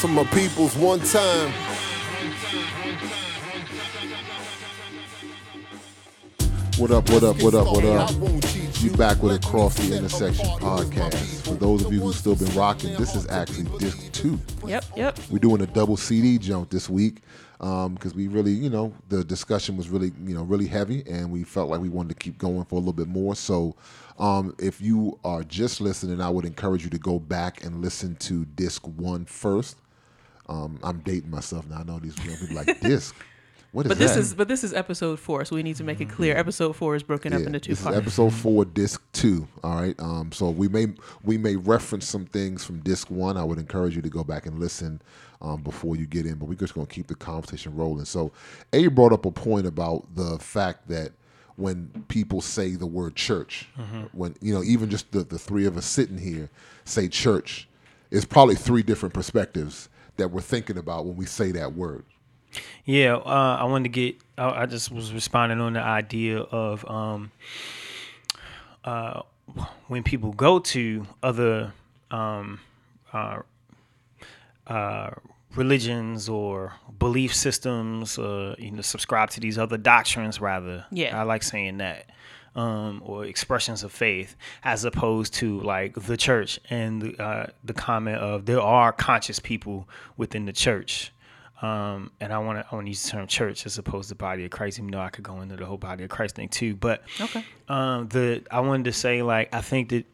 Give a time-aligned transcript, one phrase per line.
[0.00, 1.52] Some of my peoples one time.
[6.78, 8.10] What up, what up, what up, what up?
[8.80, 11.42] You back with Across the Intersection podcast.
[11.42, 14.38] For those of you who've still been rocking, this is actually disc two.
[14.66, 15.18] Yep, yep.
[15.28, 17.20] We're doing a double CD jump this week
[17.60, 21.30] um, because we really, you know, the discussion was really, you know, really heavy, and
[21.30, 23.36] we felt like we wanted to keep going for a little bit more.
[23.36, 23.76] So,
[24.20, 28.14] um, if you are just listening, I would encourage you to go back and listen
[28.16, 29.76] to disc one first.
[30.48, 31.78] Um, I'm dating myself now.
[31.78, 33.14] I know these young people like disc.
[33.72, 34.20] What is But this that?
[34.20, 36.36] is but this is episode four, so we need to make it clear.
[36.36, 37.98] Episode four is broken up Yeah, into two this is parts.
[37.98, 39.46] episode four, disc two.
[39.62, 39.94] All right.
[40.00, 40.88] Um, so we may
[41.22, 43.36] we may reference some things from disc one.
[43.36, 45.00] I would encourage you to go back and listen
[45.40, 46.34] um, before you get in.
[46.34, 48.06] But we're just going to keep the conversation rolling.
[48.06, 48.32] So,
[48.72, 51.12] A brought up a point about the fact that
[51.60, 53.68] when people say the word church,
[54.12, 56.50] when you know even just the, the three of us sitting here
[56.84, 57.68] say church,
[58.10, 62.04] it's probably three different perspectives that we're thinking about when we say that word.
[62.84, 64.16] Yeah, uh, I wanted to get.
[64.36, 67.30] I, I just was responding on the idea of um,
[68.84, 69.22] uh,
[69.88, 71.72] when people go to other
[72.10, 72.60] um,
[73.12, 73.40] uh,
[74.66, 75.10] uh,
[75.56, 80.40] religions or belief systems, uh, you know, subscribe to these other doctrines.
[80.40, 81.18] Rather, Yeah.
[81.18, 82.06] I like saying that.
[82.56, 84.34] Um, or expressions of faith,
[84.64, 89.38] as opposed to like the church and the, uh, the comment of there are conscious
[89.38, 91.12] people within the church.
[91.62, 94.16] Um, and I want to I want to use the term church as opposed to
[94.16, 96.48] body of Christ, even though I could go into the whole body of Christ thing
[96.48, 96.74] too.
[96.74, 97.44] But Okay.
[97.68, 100.06] um, the I wanted to say like I think that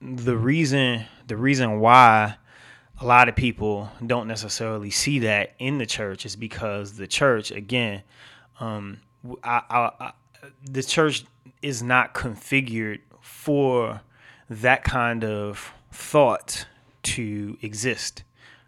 [0.00, 2.36] the reason the reason why
[3.00, 7.50] a lot of people don't necessarily see that in the church is because the church
[7.50, 8.02] again
[8.58, 8.98] um,
[9.42, 10.12] I, I, I,
[10.62, 11.24] the church
[11.62, 14.00] is not configured for
[14.48, 16.66] that kind of thought
[17.02, 18.22] to exist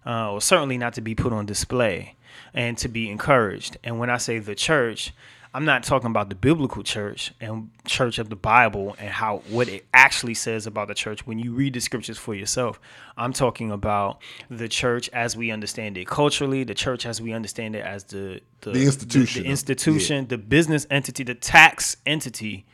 [0.07, 2.17] uh, or certainly not to be put on display
[2.55, 3.77] and to be encouraged.
[3.85, 5.13] And when I say the church,
[5.55, 9.69] I'm not talking about the biblical church and church of the Bible and how what
[9.69, 12.79] it actually says about the church when you read the scriptures for yourself.
[13.17, 14.21] I'm talking about
[14.51, 18.41] the church as we understand it culturally, the church as we understand it as the
[18.61, 19.43] the, The institution.
[19.45, 22.67] the, institution, the business entity, the tax entity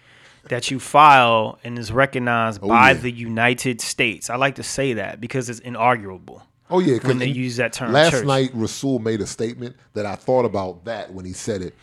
[0.48, 2.94] that you file and is recognized oh, by yeah.
[2.94, 4.28] the United States.
[4.30, 6.42] I like to say that because it's inarguable.
[6.70, 7.92] Oh yeah, when they use that term.
[7.92, 8.26] Last church.
[8.26, 11.74] night, Rasul made a statement that I thought about that when he said it.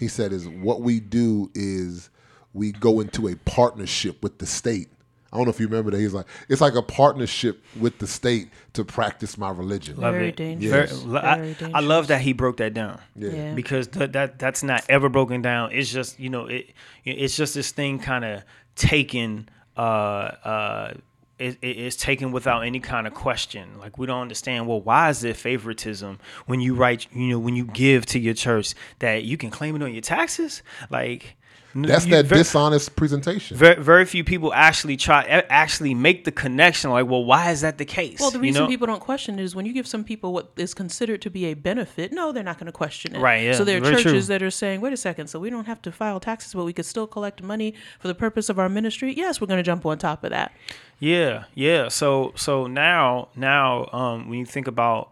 [0.00, 2.10] He said, "Is what we do is
[2.52, 4.88] we go into a partnership with the state."
[5.32, 6.00] I don't know if you remember that.
[6.00, 10.30] He's like, "It's like a partnership with the state to practice my religion." Love Very
[10.30, 10.36] it.
[10.36, 11.02] dangerous.
[11.02, 11.84] Very- I, Very I dangerous.
[11.84, 12.98] love that he broke that down.
[13.14, 13.54] Yeah.
[13.54, 15.70] Because th- that that's not ever broken down.
[15.70, 16.70] It's just you know it
[17.04, 18.42] it's just this thing kind of
[18.74, 20.94] taken uh uh
[21.40, 23.78] it, it- it's taken without any kind of question.
[23.78, 24.66] Like we don't understand.
[24.66, 27.06] Well, why is there favoritism when you write?
[27.12, 30.02] You know, when you give to your church that you can claim it on your
[30.02, 30.62] taxes?
[30.90, 31.36] Like
[31.74, 33.56] That's you- that ver- dishonest presentation.
[33.56, 36.90] very, very few people actually try actually make the connection.
[36.90, 38.18] Like, well, why is that the case?
[38.18, 38.68] Well, the You reason know?
[38.68, 41.44] people don't question it is when you give some people what is considered to be
[41.46, 43.20] a benefit, no, they're not going to question it.
[43.20, 44.34] Right, yeah, So there are very churches true.
[44.38, 46.72] that are saying, wait a second, so we don't have to file taxes, but we
[46.72, 49.12] could still collect money for the purpose of our ministry.
[49.16, 50.52] Yes, we're going to jump on top of that.
[50.98, 51.88] Yeah, yeah.
[51.88, 55.10] So so now now um when you think about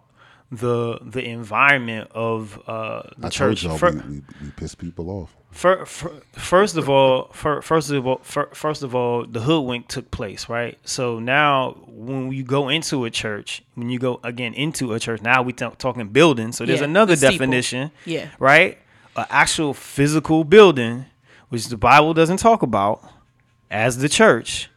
[0.51, 4.75] the the environment of uh the I church told y'all fir- we, we, we piss
[4.75, 5.35] people off.
[5.51, 9.89] Fir- fir- first of all fir- first of all fir- first of all the hoodwink
[9.89, 10.79] took place right?
[10.85, 15.23] So now when you go into a church when you go again into a church
[15.23, 18.29] now we t- talking building so there's Yeah, another the definition Yeah.
[18.39, 18.79] right?
[19.17, 21.07] An actual physical building
[21.49, 23.03] which the bible doesn't talk about
[23.71, 24.71] as the church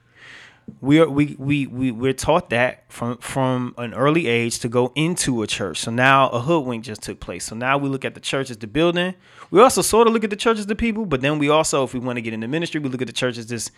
[0.80, 4.92] we are we, we we we're taught that from from an early age to go
[4.96, 5.80] into a church.
[5.80, 7.46] So now a hoodwink just took place.
[7.46, 9.16] So now we look at the church as the building.
[9.52, 11.84] We also sort of look at the church as the people, but then we also,
[11.84, 13.70] if we want to get into ministry, we look at the church as this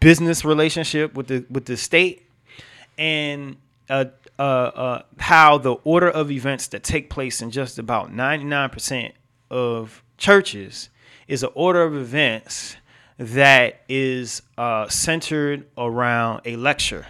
[0.00, 2.28] business relationship with the with the state
[2.98, 3.56] and
[3.88, 4.06] uh,
[4.38, 9.12] uh, uh, how the order of events that take place in just about 99%
[9.50, 10.88] of churches
[11.28, 12.76] is an order of events
[13.22, 17.06] that is uh, centered around a lecture.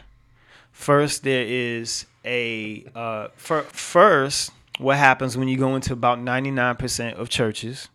[0.70, 4.50] First, there is a uh, fir- first.
[4.78, 7.88] What happens when you go into about ninety nine percent of churches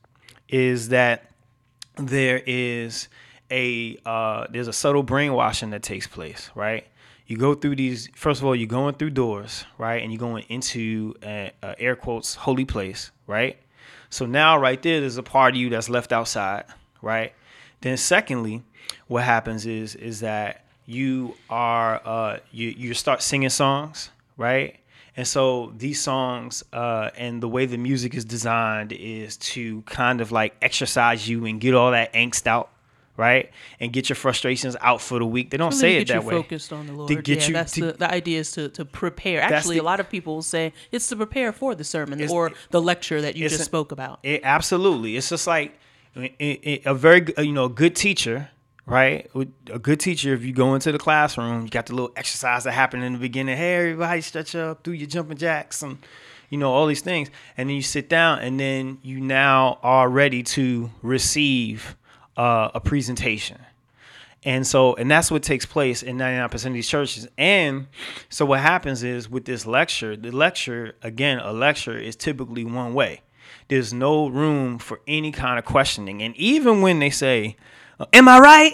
[0.50, 1.30] is that
[1.98, 3.08] there is
[3.52, 6.88] a uh, there's a subtle brainwashing that takes place, right?
[7.28, 8.10] You go through these.
[8.16, 11.96] First of all, you're going through doors, right, and you're going into a, a air
[11.96, 13.58] quotes holy place, right?
[14.10, 16.64] So now, right there, there's a part of you that's left outside,
[17.02, 17.34] right?
[17.88, 18.64] Then, secondly,
[19.08, 24.76] what happens is is that you are uh, you you start singing songs, right?
[25.16, 30.20] And so these songs uh, and the way the music is designed is to kind
[30.20, 32.68] of like exercise you and get all that angst out,
[33.16, 33.52] right?
[33.80, 35.50] And get your frustrations out for the week.
[35.52, 36.36] They don't say it that way.
[36.36, 37.08] focused on the Lord.
[37.08, 39.40] To get yeah, you that's to- the, the idea is to, to prepare.
[39.42, 42.82] Actually, the- a lot of people say it's to prepare for the sermon or the
[42.82, 44.20] lecture that you just spoke about.
[44.24, 45.16] It, absolutely.
[45.16, 45.80] It's just like
[46.18, 48.50] a very you know good teacher,
[48.86, 49.30] right?
[49.72, 50.34] A good teacher.
[50.34, 53.20] If you go into the classroom, you got the little exercise that happened in the
[53.20, 53.58] beginning.
[53.58, 55.98] Hey, everybody, stretch up, do your jumping jacks, and
[56.50, 57.30] you know all these things.
[57.58, 61.96] And then you sit down, and then you now are ready to receive
[62.36, 63.60] uh, a presentation.
[64.44, 67.28] And so, and that's what takes place in 99% of these churches.
[67.38, 67.88] And
[68.30, 72.94] so, what happens is with this lecture, the lecture, again, a lecture is typically one
[72.94, 73.22] way.
[73.70, 76.22] There's no room for any kind of questioning.
[76.22, 77.58] And even when they say,
[78.14, 78.74] Am I right?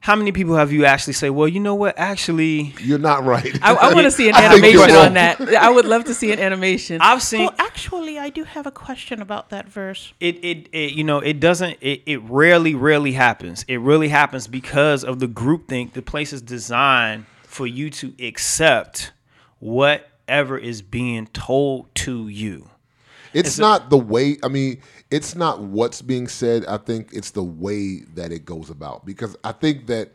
[0.00, 1.98] How many people have you actually say, Well, you know what?
[1.98, 3.58] Actually, You're not right.
[3.62, 5.40] I, I want to see an I think you're animation on that.
[5.56, 7.00] I would love to see an animation.
[7.00, 10.12] I've seen Well, actually, I do have a question about that verse.
[10.20, 14.46] it, it, it you know it doesn't it, it rarely rarely happens it really happens
[14.46, 19.12] because of the groupthink the place is designed for you to accept
[19.58, 22.70] whatever is being told to you
[23.38, 24.38] It's not the way.
[24.42, 24.80] I mean,
[25.10, 26.64] it's not what's being said.
[26.66, 29.04] I think it's the way that it goes about.
[29.06, 30.12] Because I think that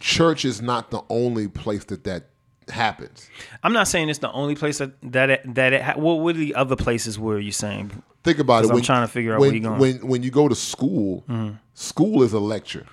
[0.00, 2.26] church is not the only place that that
[2.70, 3.28] happens.
[3.62, 6.32] i'm not saying it's the only place that that it, that it ha- what were
[6.32, 7.90] the other places where you're saying
[8.22, 8.68] Think about it.
[8.68, 9.80] 'Cause I'm trying to figure out when, where you're going.
[10.00, 11.56] When when you go to school, Mm-hmm.
[11.74, 12.86] school is a lecture.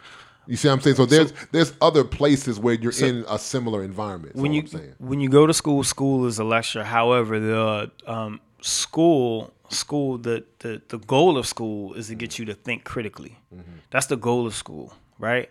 [0.46, 0.98] You see what I'm saying?
[0.98, 4.36] So there's there's other places where you're in a similar environment.
[4.36, 4.96] when you I'm saying.
[4.98, 6.84] when you go to school, school is a lecture.
[6.84, 12.46] However, the um, school school the, the the goal of school is to get you
[12.46, 13.38] to think critically.
[13.54, 13.72] Mm-hmm.
[13.90, 15.50] That's the goal of school, right?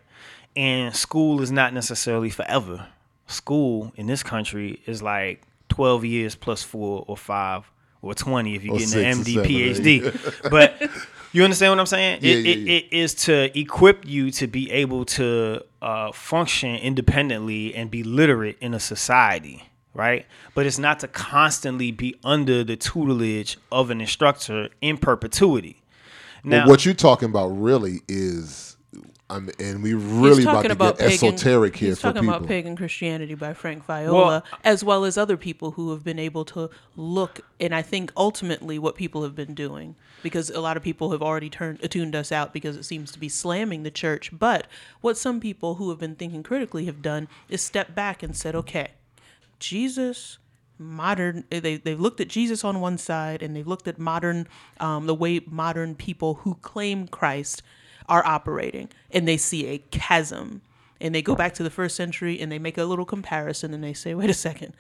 [0.57, 2.87] And school is not necessarily forever.
[3.27, 7.71] School in this country is like twelve years plus four or five
[8.03, 10.51] or twenty if you're Or getting an MD, seven, PhD.
[10.51, 10.91] but
[11.33, 12.21] you understand what I'm saying?
[12.23, 16.75] Yeah, it, yeah, it, it is to equip you to be able to uh, function
[16.77, 20.27] independently and be literate in a society, right?
[20.55, 25.83] But it's not to constantly be under the tutelage of an instructor in perpetuity.
[26.45, 28.77] Now, But what you're talking about really is,
[29.29, 32.35] I'm, and we really about to about get pagan, esoteric here he's for talking people.
[32.37, 36.19] about pagan Christianity by Frank Viola, Well- as well as other people who have been
[36.19, 40.77] able to look, and I think ultimately what people have been doing, because a lot
[40.77, 43.91] of people have already turned tuned us out because it seems to be slamming the
[43.91, 44.31] church.
[44.37, 44.67] But
[45.01, 48.55] what some people who have been thinking critically have done is step back and said,
[48.57, 48.89] okay,
[49.61, 50.39] Jesus
[50.79, 54.49] modern they, they've looked at jesus on one side and they've looked at modern
[54.79, 57.63] um, the way modern people who claim christ
[58.11, 58.91] are operating.
[59.11, 60.61] And they see a chasm.
[61.01, 63.83] And they go back to the first century and they make a little comparison and
[63.83, 64.75] they say wait a second.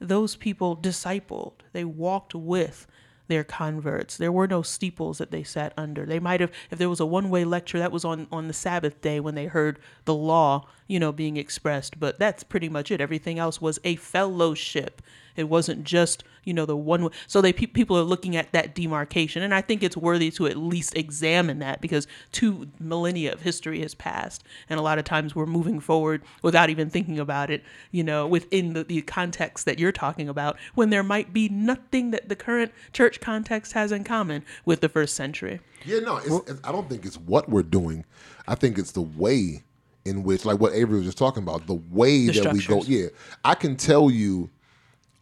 [0.00, 1.54] Those people discipled.
[1.72, 2.86] They walked with
[3.32, 4.18] their converts.
[4.18, 6.04] There were no steeples that they sat under.
[6.04, 9.00] They might have if there was a one-way lecture that was on on the sabbath
[9.00, 13.00] day when they heard the law you know being expressed but that's pretty much it.
[13.00, 15.00] Everything else was a fellowship
[15.36, 18.74] it wasn't just you know the one so they pe- people are looking at that
[18.74, 23.42] demarcation and i think it's worthy to at least examine that because two millennia of
[23.42, 27.50] history has passed and a lot of times we're moving forward without even thinking about
[27.50, 31.48] it you know within the, the context that you're talking about when there might be
[31.48, 36.16] nothing that the current church context has in common with the first century Yeah, no,
[36.18, 38.04] it's, it's, I don't think it's what we're doing.
[38.46, 39.62] I think it's the way
[40.04, 42.82] in which, like what Avery was just talking about, the way The that we go.
[42.82, 43.08] Yeah,
[43.44, 44.50] I can tell you,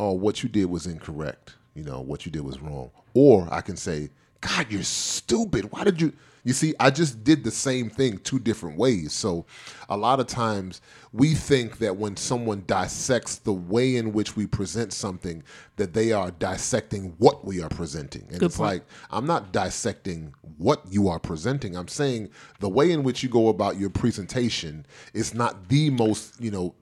[0.00, 1.57] oh, what you did was incorrect.
[1.75, 2.90] You know, what you did was wrong.
[3.14, 4.09] Or I can say,
[4.40, 5.71] God, you're stupid.
[5.71, 6.12] Why did you?
[6.42, 9.12] You see, I just did the same thing two different ways.
[9.12, 9.45] So,
[9.90, 10.80] a lot of times
[11.12, 15.42] we think that when someone dissects the way in which we present something,
[15.76, 18.26] that they are dissecting what we are presenting.
[18.33, 18.71] And it's point.
[18.71, 21.76] like, I'm not dissecting what you are presenting.
[21.76, 22.30] I'm saying
[22.61, 26.75] the way in which you go about your presentation is not the most, you know,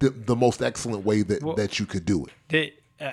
[0.00, 2.32] the, the most excellent way that, that you could do it.
[2.48, 3.12] the, uh,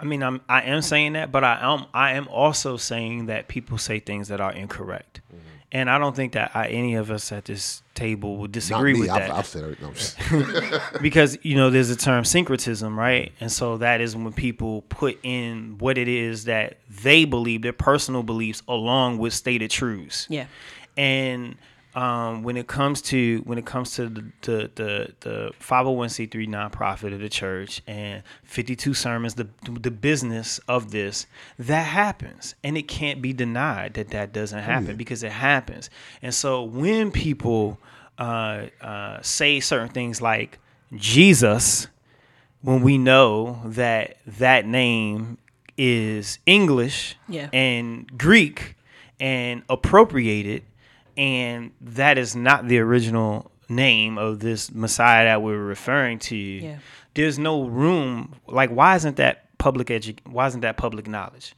[0.00, 3.48] I mean, I'm I am saying that, but I am I am also saying that
[3.48, 5.48] people say things that are incorrect, Mm-hmm.
[5.72, 8.94] and I don't think that I, any of us at this table would Not disagree
[8.94, 9.00] me.
[9.00, 9.30] with I've, that.
[9.32, 9.78] I've said it.
[9.82, 14.82] No, because you know there's a term syncretism right and so that is when people
[14.88, 20.26] put in what it is that they believe their personal beliefs along with stated truths
[20.30, 20.46] Yeah.
[20.96, 21.56] and
[22.02, 27.12] um, when it comes to when it comes to the the the, the 501c3 nonprofit
[27.12, 29.48] of the church and 52 sermons the
[29.86, 31.26] the business of this
[31.58, 32.54] that happens.
[32.62, 35.90] And it can't be denied that that doesn't happen because it happens.
[36.22, 37.78] And so when people
[38.18, 40.58] uh, uh, say certain things like
[40.94, 41.88] Jesus
[42.62, 45.38] when we know that that name
[45.76, 47.48] is English Yeah.
[47.52, 48.74] and Greek
[49.20, 50.62] and appropriated,
[51.18, 56.36] and that is not the original name of this Messiah that we're referring to.
[56.36, 56.78] Yeah.
[57.14, 58.36] There's no room.
[58.46, 61.54] Like, why isn't that public edu- Why isn't that public knowledge?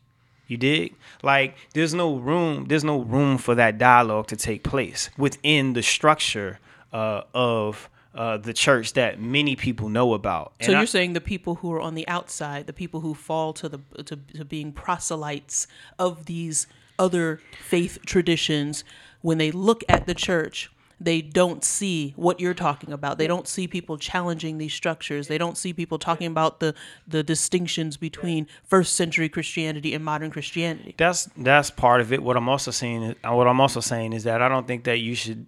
[0.48, 0.94] You dig?
[1.22, 2.64] Like, there's no room.
[2.66, 6.58] There's no room for that dialogue to take place within the structure
[6.92, 10.54] uh, of uh, the church that many people know about.
[10.60, 13.14] So And I- you're saying the people who are on the outside, the people who
[13.14, 16.66] fall to the to, to being proselytes of these
[16.98, 18.82] other faith traditions,
[19.20, 23.16] when they look at the church, they don't see what you're talking about.
[23.16, 25.28] They don't see people challenging these structures.
[25.28, 26.74] They don't see people talking about the
[27.08, 30.94] the distinctions between first century Christianity and modern Christianity.
[30.98, 32.22] that's that's part of it.
[32.22, 34.98] What I'm also saying, is, what I'm also saying is that I don't think that
[34.98, 35.46] you should,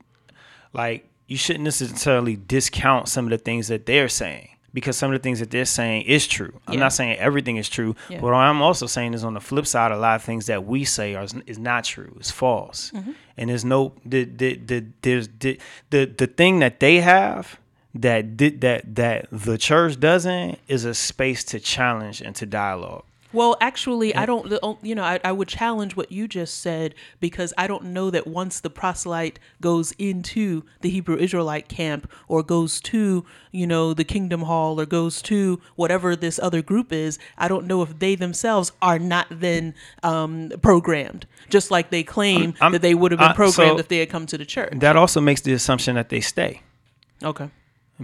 [0.72, 5.18] like, you shouldn't necessarily discount some of the things that they're saying because some of
[5.18, 6.52] the things that they're saying is true.
[6.66, 6.80] I'm Yeah.
[6.80, 8.20] not saying everything is true, Yeah.
[8.20, 10.64] but what I'm also saying is on the flip side, a lot of things that
[10.64, 12.14] we say are is not true.
[12.18, 13.12] It's false, Mm-hmm.
[13.36, 15.58] and there's no the the the there's the
[15.90, 17.58] the, the thing that they have.
[17.94, 23.04] That did that that the church doesn't is a space to challenge and to dialogue.
[23.32, 24.52] Well, actually, I don't.
[24.82, 28.26] You know, I, I would challenge what you just said because I don't know that
[28.26, 34.04] once the proselyte goes into the Hebrew Israelite camp or goes to, you know, the
[34.04, 38.14] Kingdom Hall or goes to whatever this other group is, I don't know if they
[38.14, 43.18] themselves are not then um, programmed, just like they claim I'm- that they would have
[43.20, 44.72] been uh, programmed so- if they had come to the church.
[44.76, 46.60] That also makes the assumption that they stay.
[47.24, 47.48] Okay.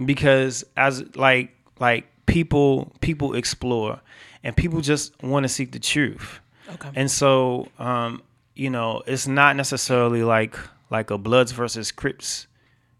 [0.05, 3.99] because as like like people people explore
[4.43, 6.39] and people just want to seek the truth.
[6.73, 6.91] Okay.
[6.95, 8.21] and so um
[8.53, 10.55] you know it's not necessarily like
[10.91, 12.45] like a bloods versus crips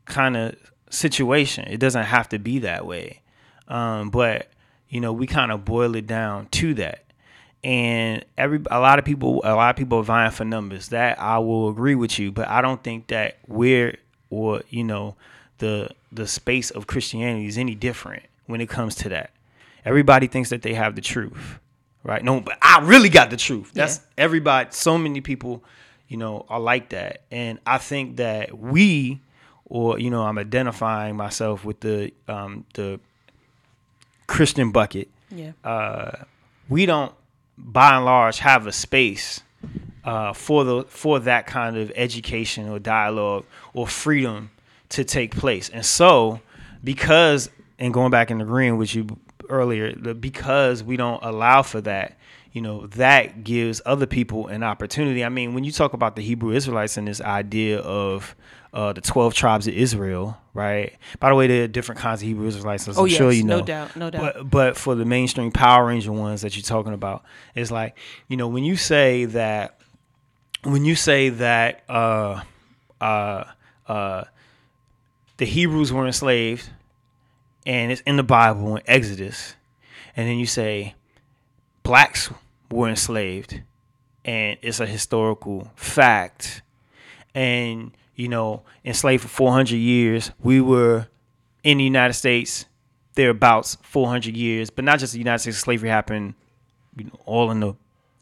[0.05, 0.55] kind of
[0.89, 1.65] situation.
[1.67, 3.22] It doesn't have to be that way.
[3.67, 4.50] Um but
[4.89, 7.03] you know we kind of boil it down to that.
[7.63, 10.88] And every a lot of people a lot of people are vying for numbers.
[10.89, 13.98] That i will agree with you but i don't think that we're
[14.29, 15.15] or you know
[15.60, 19.31] the the space of christianity is any different when it comes to that
[19.86, 21.59] everybody thinks that they have the truth
[22.03, 24.24] right no but i really got the truth that's Yeah.
[24.25, 25.63] everybody so many people
[26.07, 29.19] you know are like that and i think that we
[29.65, 33.00] or you know i'm identifying myself with the um the
[34.27, 35.51] christian bucket Yeah.
[36.67, 37.13] we don't
[37.57, 39.41] by and large have a space
[40.05, 43.43] uh, for the for that kind of education or dialogue
[43.74, 44.50] or freedom
[44.88, 45.67] to take place.
[45.69, 46.39] And so,
[46.83, 49.05] because and going back and agreeing with you
[49.49, 52.17] earlier, because we don't allow for that,
[52.51, 55.23] you know, that gives other people an opportunity.
[55.23, 58.35] I mean, when you talk about the Hebrew Israelites and this idea of
[58.73, 60.93] uh, the twelve tribes of Israel, right?
[61.19, 62.87] By the way, there are different kinds of Hebrew Israelites.
[62.87, 63.59] As Oh, I'm sure yes, you know.
[63.59, 64.33] no doubt, no doubt.
[64.35, 67.23] But but for the mainstream Power Ranger ones that you're talking about,
[67.55, 69.79] it's like you know when you say that
[70.63, 72.41] when you say that uh,
[73.01, 73.45] uh,
[73.87, 74.23] uh,
[75.37, 76.69] the Hebrews were enslaved,
[77.69, 79.53] and it's in the Bible in Exodus,
[80.17, 80.95] and then you say
[81.83, 82.31] blacks
[82.71, 83.61] were enslaved,
[84.25, 86.63] and it's a historical fact,
[87.35, 91.07] and you know enslaved for 400 years, we were
[91.63, 92.65] in the United States
[93.13, 95.59] thereabouts 400 years, but not just the United States.
[95.59, 96.33] Slavery happened,
[96.97, 97.75] you know, all in the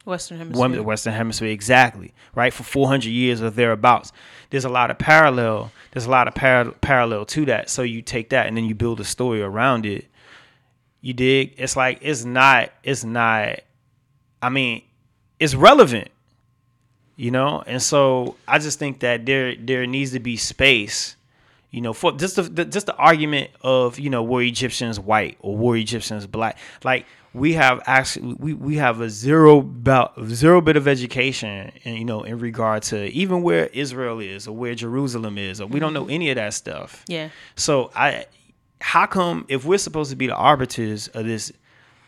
[0.04, 0.70] Western Hemisphere.
[0.70, 2.54] the Western Hemisphere, exactly, right?
[2.54, 4.12] For 400 years or thereabouts.
[4.50, 5.72] There's a lot of parallel.
[5.98, 7.72] There's a lot of par- parallel to that.
[7.72, 10.06] So you take that and then you build a story around it.
[11.02, 11.56] You dig?
[11.58, 12.70] It's like it's not.
[12.84, 13.62] It's not.
[14.40, 14.84] I mean,
[15.40, 16.10] it's relevant,
[17.16, 17.64] you know.
[17.66, 21.16] And so I just think that there there needs to be space
[21.72, 25.38] you know, for just the, the just the argument of you know were Egyptians white
[25.40, 26.60] or were Egyptians black?
[26.84, 31.98] Like we have actually we, we have a zero about zero bit of education, and
[31.98, 35.80] you know, in regard to even where Israel is or where Jerusalem is, or we
[35.80, 36.08] don't mm-hmm.
[36.08, 37.04] know any of that stuff.
[37.08, 37.30] Yeah.
[37.56, 38.26] So I,
[38.82, 41.52] how come if we're supposed to be the arbiters of this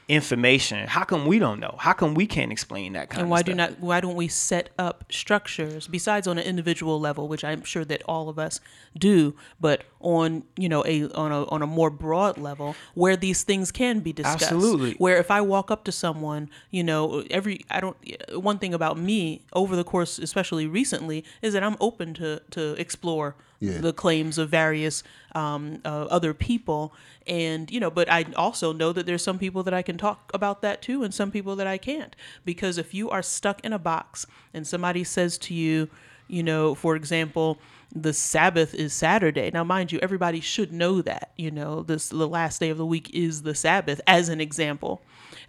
[0.09, 1.75] information, how come we don't know?
[1.77, 3.45] How come we can't explain that kind and of why stuff?
[3.45, 7.63] do not why don't we set up structures besides on an individual level which i'm
[7.63, 8.59] sure that all of us
[8.97, 13.43] do but on you know a on a on a more broad level where these
[13.43, 14.93] things can be discussed Absolutely.
[14.93, 17.97] where if i walk up to someone you know every i don't
[18.33, 22.73] one thing about me over the course especially recently is that i'm open to to
[22.79, 23.79] explore Yeah.
[23.81, 25.03] the claims of various
[25.35, 26.93] um, uh, other people
[27.27, 30.31] and you know but i also know that there's some people that i can talk
[30.33, 32.15] about that too and some people that i can't
[32.45, 35.89] because if you are stuck in a box and somebody says to you
[36.29, 37.59] you know for example
[37.93, 39.49] the Sabbath is Saturday.
[39.51, 41.31] Now, mind you, everybody should know that.
[41.37, 45.01] You know, this the last day of the week is the Sabbath, as an example.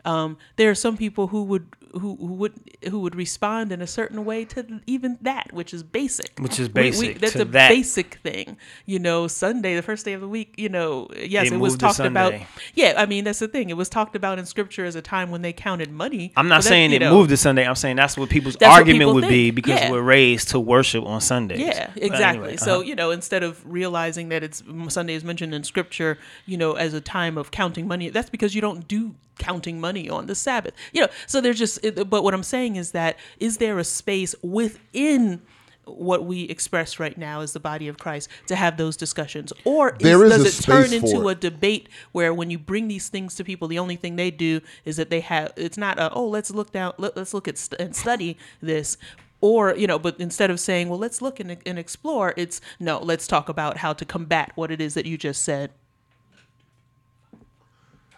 [0.04, 2.52] Um, there are some people who would who, who would
[2.88, 6.38] who would respond in a certain way to even that, which is basic.
[6.38, 7.68] Which is We- we- basic that's to a that.
[7.68, 8.56] basic thing.
[8.86, 10.54] You know, Sunday, the first day of the week.
[10.56, 12.34] You know, yes, They it was talked about.
[12.74, 13.70] Yeah, I mean that's the thing.
[13.70, 16.32] It was talked about in Scripture as a time when they counted money.
[16.36, 17.66] I'm not So that, saying it know, moved to Sunday.
[17.66, 19.90] I'm saying that's what people's That's what argument people would be because Yeah.
[19.90, 21.60] we're raised to worship on Sundays.
[21.60, 22.40] Yeah, exactly.
[22.42, 22.82] anyway, So uh-huh.
[22.84, 26.94] you know, instead of realizing that it's Sunday is mentioned in Scripture, you know, as
[26.94, 30.74] a time of counting money, that's because you don't do counting money on the Sabbath.
[30.92, 31.79] You know, so there's just.
[31.82, 35.42] It- But what I'm saying is that is there a space within
[35.86, 39.96] what we express right now as the body of Christ to have those discussions, or
[39.98, 43.44] is, does it turn into for a debate where when you bring these things to
[43.44, 45.52] people, the only thing they do is that they have.
[45.56, 48.96] It's not a oh let's look down let, let's look at st- and study this.
[49.40, 52.98] Or you know, but instead of saying, "Well, let's look and, and explore," it's no.
[53.00, 55.70] Let's talk about how to combat what it is that you just said.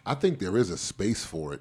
[0.05, 1.61] I think there is a space for it.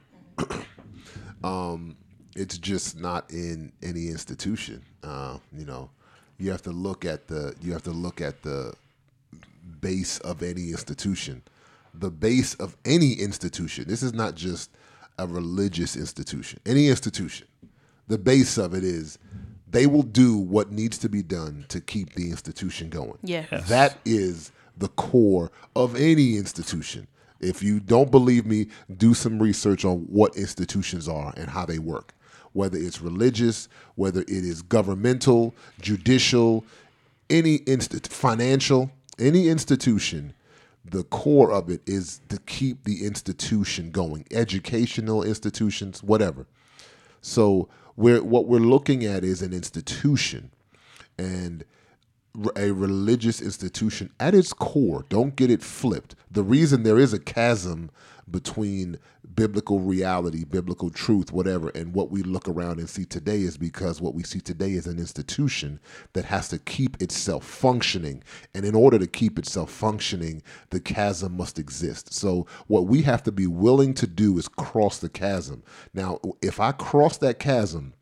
[1.44, 1.96] Um,
[2.36, 4.84] it's just not in any institution.
[5.04, 5.90] Uh, you know,
[6.38, 8.74] you have to look at the you have to look at the
[9.80, 11.42] base of any institution.
[11.94, 13.86] The base of any institution.
[13.88, 14.72] This is not just
[15.18, 16.60] a religious institution.
[16.66, 17.48] Any institution.
[18.08, 19.18] The base of it is
[19.70, 23.18] they will do what needs to be done to keep the institution going.
[23.24, 23.70] Yes.
[23.70, 27.08] That is the core of any institution.
[27.42, 28.68] If you don't believe me,
[28.98, 32.14] do some research on what institutions are and how they work.
[32.54, 36.66] Whether it's religious, whether it is governmental, judicial,
[37.30, 40.34] any instit financial, any institution,
[40.84, 44.26] the core of it is to keep the institution going.
[44.32, 46.48] Educational institutions, whatever.
[47.22, 50.52] So we're what we're looking at is an institution
[51.18, 51.64] and
[52.56, 55.06] a religious institution at its core.
[55.10, 56.16] Don't get it flipped.
[56.30, 57.92] The reason there is a chasm
[58.30, 58.98] between
[59.36, 64.02] biblical reality, biblical truth, whatever, and what we look around and see today is because
[64.02, 65.80] what we see today is an institution
[66.14, 68.24] that has to keep itself functioning.
[68.54, 72.14] And in order to keep itself functioning, the chasm must exist.
[72.14, 75.64] So, what we have to be willing to do is cross the chasm.
[75.94, 77.94] Now, if I cross that chasm,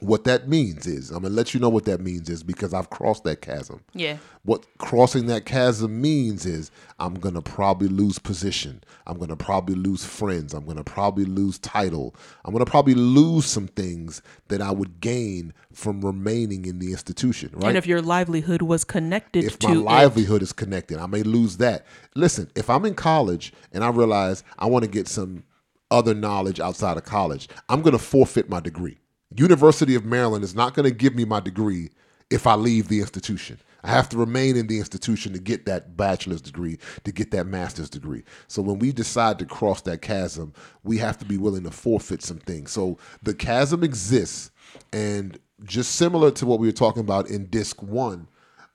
[0.00, 2.90] what that means is, I'm gonna let you know what that means is because I've
[2.90, 3.82] crossed that chasm.
[3.94, 4.18] Yeah.
[4.44, 8.84] What crossing that chasm means is I'm gonna probably lose position.
[9.06, 10.52] I'm gonna probably lose friends.
[10.52, 12.14] I'm gonna probably lose title.
[12.44, 17.50] I'm gonna probably lose some things that I would gain from remaining in the institution.
[17.54, 17.68] Right?
[17.68, 21.56] And if your livelihood was connected if to my livelihood is connected, I may lose
[21.56, 21.86] that.
[22.14, 25.44] Listen, if I'm in college and I realize I want to get some
[25.90, 28.98] other knowledge outside of college, I'm going to forfeit my degree.
[29.34, 31.90] University of Maryland is not going to give me my degree
[32.30, 33.58] if I leave the institution.
[33.82, 37.46] I have to remain in the institution to get that bachelor's degree, to get that
[37.46, 38.24] master's degree.
[38.48, 42.22] So when we decide to cross that chasm, we have to be willing to forfeit
[42.22, 42.72] some things.
[42.72, 44.50] So the chasm exists,
[44.92, 48.26] and just similar to what we were talking about in disc one,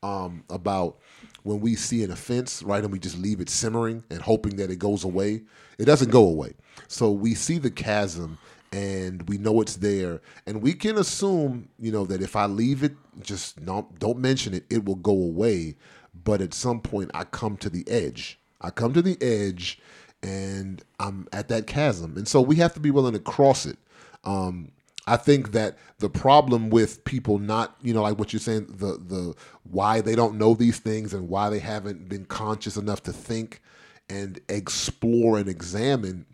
[0.02, 1.00] um, about
[1.44, 4.72] when we see an offense, right, and we just leave it simmering and hoping that
[4.72, 5.42] it goes away.
[5.78, 6.54] It doesn't go away.
[6.88, 8.38] So we see the chasm
[8.72, 12.84] and we know it's there, and we can assume, you know, that if I leave
[12.84, 15.76] it, just don't don't mention it, it will go away.
[16.24, 18.40] But at some point, I come to the edge.
[18.62, 19.80] I come to the edge,
[20.24, 23.78] and I'm at that chasm, and so we have to be willing to cross it.
[24.24, 24.72] Um,
[25.08, 28.98] I think that the problem with people not, you know, like what you're saying, the
[28.98, 33.14] the why they don't know these things and why they haven't been conscious enough to
[33.14, 33.62] think
[34.10, 36.26] and explore and examine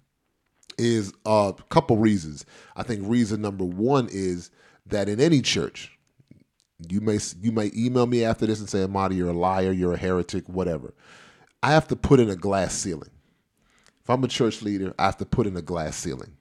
[0.77, 2.45] is a couple reasons.
[2.75, 4.51] I think reason number one is
[4.85, 5.97] that in any church,
[6.89, 9.93] you may you may email me after this and say, Amadi, you're a liar, you're
[9.93, 10.93] a heretic, whatever.
[11.63, 13.09] I have to put in a glass ceiling.
[14.03, 16.33] If I'm a church leader, I have to put in a glass ceiling.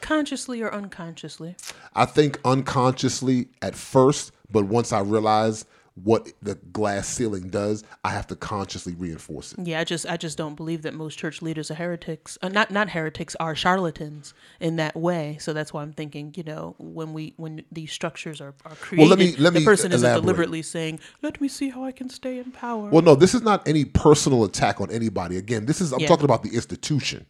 [0.00, 1.56] consciously or unconsciously.
[1.94, 8.10] I think unconsciously at first, but once I realize what the glass ceiling does, I
[8.10, 9.66] have to consciously reinforce it.
[9.66, 12.38] Yeah, I just I just don't believe that most church leaders are heretics.
[12.42, 15.36] Uh, not not heretics are charlatans in that way.
[15.40, 19.00] So that's why I'm thinking, you know, when we when these structures are, are created,
[19.02, 21.92] well, let me- let the me person isn't deliberately saying, "Let me see how I
[21.92, 25.36] can stay in power." Well, no, this is not any personal attack on anybody.
[25.36, 26.08] Again, this is I'm Yeah.
[26.08, 27.26] talking about the institution.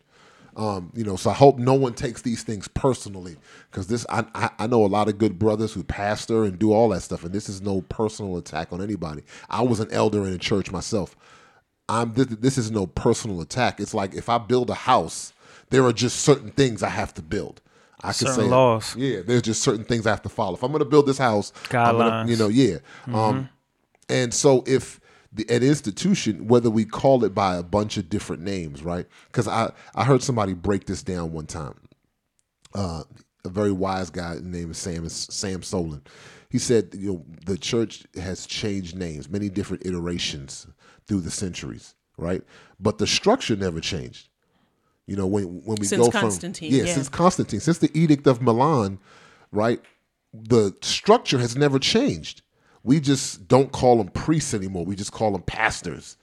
[0.56, 3.36] Um, you know, so I hope no one takes these things personally
[3.70, 6.72] because this I, I I know a lot of good brothers who pastor and do
[6.72, 9.22] all that stuff, and this is no personal attack on anybody.
[9.48, 11.16] I was an elder in a church myself.
[11.88, 13.80] I'm this, this is no personal attack.
[13.80, 15.32] It's like if I build a house,
[15.70, 17.60] there are just certain things I have to build.
[18.02, 18.96] I could Certain say laws.
[18.96, 20.54] Yeah, there's just certain things I have to follow.
[20.54, 21.52] If I'm going to build this house,
[21.90, 22.78] I'm gonna- you know, yeah.
[23.06, 23.48] Um,
[24.08, 24.99] And so if
[25.32, 29.06] the, an institution, whether we call it by a bunch of different names, right?
[29.26, 31.74] Because I, I heard somebody break this down one time.
[32.74, 33.04] Uh,
[33.44, 36.02] a very wise guy named Sam Sam Solen.
[36.50, 40.66] He said, you know, the church has changed names, many different iterations
[41.06, 42.42] through the centuries, right?
[42.78, 44.28] But the structure never changed.
[45.06, 46.94] You know, when when we Since go Constantine, from yeah, yeah.
[46.94, 48.98] since Constantine, since the Edict of Milan,
[49.52, 49.80] right?
[50.32, 52.42] The structure has never changed.
[52.82, 54.84] We just don't call them priests anymore.
[54.84, 56.16] We just call them pastors,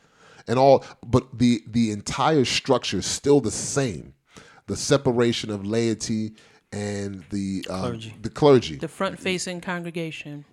[0.48, 0.84] and all.
[1.06, 4.14] But the the entire structure is still the same.
[4.68, 6.34] The separation of laity
[6.74, 8.16] and the um, Clergy.
[8.22, 10.44] the clergy The front facing congregation.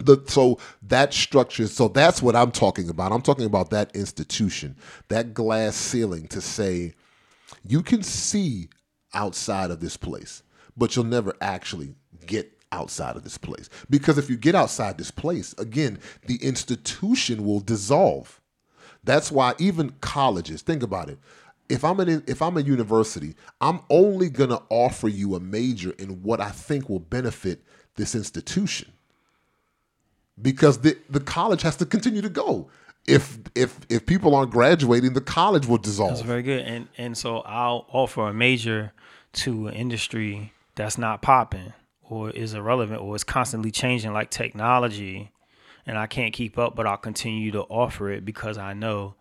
[0.00, 4.74] the so that structure so that's what i'm talking about i'm talking about that institution
[5.06, 6.94] that glass ceiling to say
[7.64, 8.68] you can see
[9.14, 10.42] outside of this place
[10.76, 11.94] but you'll never actually
[12.26, 17.44] get outside of this place because if you get outside this place again the institution
[17.44, 18.40] will dissolve
[19.04, 21.18] that's why even colleges think about it
[21.68, 25.90] if i'm in if i'm a university i'm only going to offer you a major
[25.98, 27.62] in what i think will benefit
[27.96, 28.90] this institution
[30.40, 32.68] because the the college has to continue to go.
[33.06, 36.10] If if if people aren't graduating, the college will dissolve.
[36.10, 36.60] That's very good.
[36.60, 38.92] And and so I'll offer a major
[39.34, 41.72] to an industry that's not popping
[42.12, 45.32] or is irrelevant or is constantly changing like technology
[45.86, 49.14] and I can't keep up, but I'll continue to offer it because I know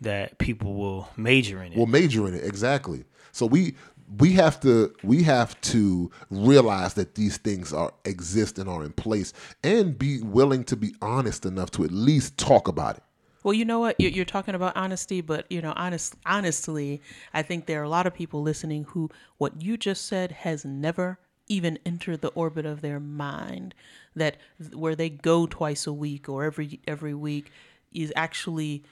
[0.00, 1.78] that people will major in it.
[1.78, 3.04] Will major in it exactly.
[3.32, 3.74] So we
[4.18, 8.92] we have to we have to realize that these things are exist and are in
[8.92, 9.32] place,
[9.64, 13.02] and be willing to be honest enough to at least talk about it.
[13.42, 13.96] Well, you know what?
[13.98, 17.02] You're, you're talking about honesty, but you know, honest, honestly,
[17.34, 20.64] I think there are a lot of people listening who what you just said has
[20.64, 21.18] never
[21.48, 23.74] even enter the orbit of their mind.
[24.14, 24.36] That
[24.72, 27.50] where they go twice a week or every every week
[27.92, 28.82] is actually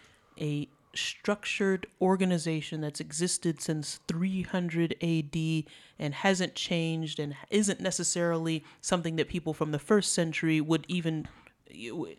[0.40, 5.64] a structured organization that's existed since 300 AD
[5.99, 11.29] and hasn't changed and isn't necessarily something that people from the first century would even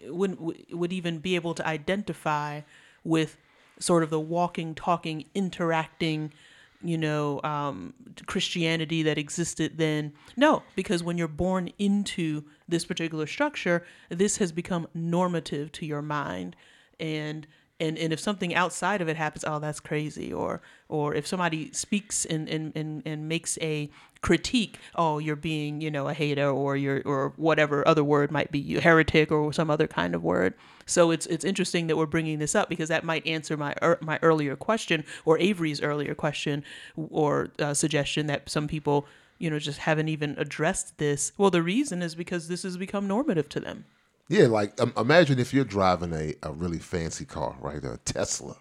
[0.06, 0.38] would
[0.72, 2.62] would even be able to identify
[3.04, 3.38] with
[3.80, 6.34] sort of the walking, talking, interacting,
[6.84, 7.94] you know, um,
[8.26, 10.14] Christianity that existed then.
[10.36, 16.02] No, because when you're born into this particular structure, this has become normative to your
[16.02, 16.56] mind,
[17.00, 17.48] and
[17.80, 21.72] and and if something outside of it happens, oh, that's crazy, or or if somebody
[21.74, 23.90] speaks and and and, and makes a
[24.22, 28.52] critique oh you're being you know a hater or you're or whatever other word might
[28.52, 30.54] be you heretic or some other kind of word.
[30.86, 33.98] So it's it's interesting that we're bringing this up because that might answer my er,
[34.02, 36.64] my earlier question or Avery's earlier question
[36.96, 39.06] or uh, suggestion that some people
[39.38, 41.32] you know just haven't even addressed this.
[41.38, 43.86] Well the reason is because this has become normative to them
[44.30, 48.58] Yeah, like um, imagine if you're driving a, a really fancy car, right, a Tesla,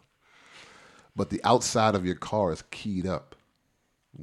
[1.16, 3.34] but the outside of your car is keyed up.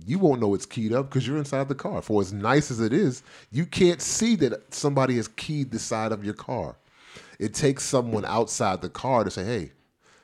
[0.05, 2.01] You won't know it's keyed up because you're inside the car.
[2.01, 6.11] For as nice as it is, you can't see that somebody has keyed the side
[6.11, 6.77] of your car.
[7.39, 9.71] It takes someone outside the car to say, "Hey,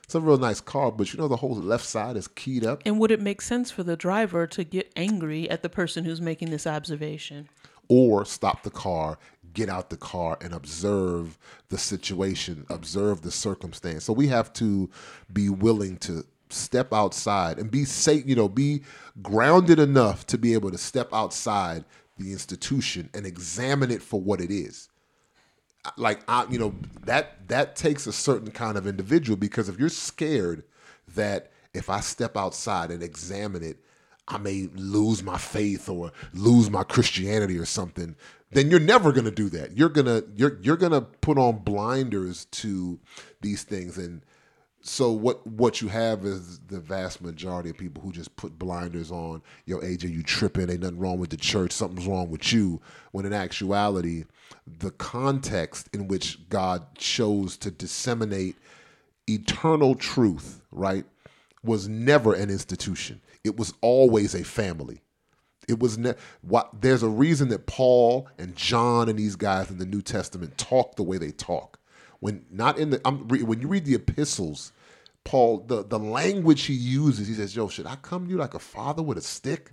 [0.04, 2.82] it's a real nice car, but you know the whole left side is keyed up."
[2.86, 6.22] and would it make sense for the driver to get angry at the person who's
[6.22, 7.50] making this observation
[7.90, 9.18] or stop the car,
[9.54, 11.38] get out the car, and observe
[11.70, 14.04] the situation, observe the circumstance.
[14.04, 14.90] So we have to
[15.32, 18.82] be willing to step outside and be safe, you know, be
[19.22, 21.86] grounded enough to be able to step outside
[22.18, 24.90] the institution and examine it for what it is.
[25.96, 29.90] Like I, you know, that that takes a certain kind of individual because if you're
[29.90, 30.64] scared
[31.16, 33.78] that if I step outside and examine it,
[34.28, 38.16] I may lose my faith or lose my Christianity or something,
[38.52, 39.78] then you're never going to do that.
[39.78, 43.00] You're to you're you're to put on blinders to
[43.42, 44.22] these things and
[44.82, 49.12] so what what you have is the vast majority of people who just put blinders
[49.12, 49.42] on.
[49.66, 50.70] Yo, AJ, you tripping?
[50.70, 51.72] Ain't nothing wrong with the church.
[51.72, 52.82] Something's wrong with you.
[53.12, 54.24] When in actuality,
[54.66, 58.56] the context in which God chose to disseminate
[59.28, 61.06] eternal truth, right,
[61.64, 63.22] was never an institution.
[63.44, 65.02] It was always a family.
[65.70, 69.78] It was ne- what there's a reason that Paul and John and these guys in
[69.78, 71.80] the New Testament talk the way they talk.
[72.20, 74.74] When not in the I'm, when you read the epistles,
[75.24, 78.56] Paul the the language he uses, he says, "Yo, should I come to you like
[78.56, 79.72] a father with a stick?"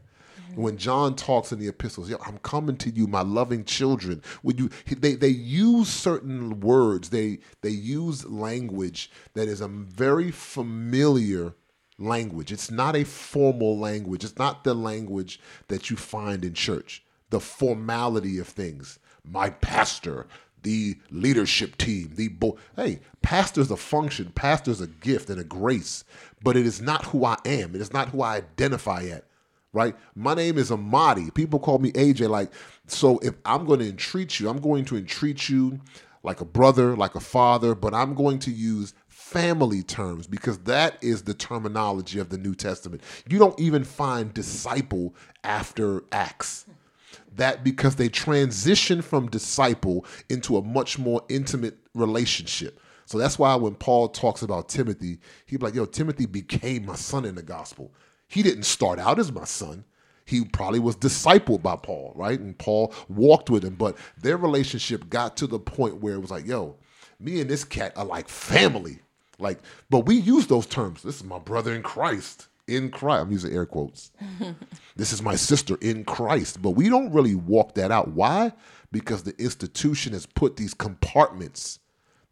[0.50, 0.62] Mm-hmm.
[0.62, 4.22] When John talks in the epistles, yo, I'm coming to you, my loving children.
[4.42, 10.30] When you they they use certain words, they they use language that is a very
[10.30, 11.54] familiar
[11.98, 12.52] language.
[12.52, 14.24] It's not a formal language.
[14.24, 17.02] It's not the language that you find in church.
[17.30, 18.98] The formality of things.
[19.24, 20.26] My pastor,
[20.62, 26.04] the leadership team, the bo- hey, pastor's a function, pastor's a gift and a grace,
[26.42, 27.74] but it is not who I am.
[27.74, 29.24] It is not who I identify at.
[29.72, 29.94] Right?
[30.14, 31.30] My name is Amadi.
[31.34, 32.30] People call me AJ.
[32.30, 32.50] Like,
[32.86, 35.80] so if I'm going to entreat you, I'm going to entreat you
[36.22, 38.94] like a brother, like a father, but I'm going to use
[39.26, 43.02] family terms because that is the terminology of the New Testament.
[43.28, 46.66] You don't even find disciple after Acts.
[47.34, 52.80] That because they transition from disciple into a much more intimate relationship.
[53.04, 56.94] So that's why when Paul talks about Timothy, he'd be like, yo, Timothy became my
[56.94, 57.92] son in the gospel.
[58.28, 59.84] He didn't start out as my son.
[60.24, 62.38] He probably was discipled by Paul, right?
[62.38, 66.30] And Paul walked with him, but their relationship got to the point where it was
[66.30, 66.76] like, yo,
[67.18, 69.00] me and this cat are like family.
[69.38, 71.02] Like, but we use those terms.
[71.02, 72.48] This is my brother in Christ.
[72.66, 73.22] In Christ.
[73.22, 74.10] I'm using air quotes.
[74.96, 76.62] this is my sister in Christ.
[76.62, 78.08] But we don't really walk that out.
[78.08, 78.52] Why?
[78.92, 81.80] Because the institution has put these compartments,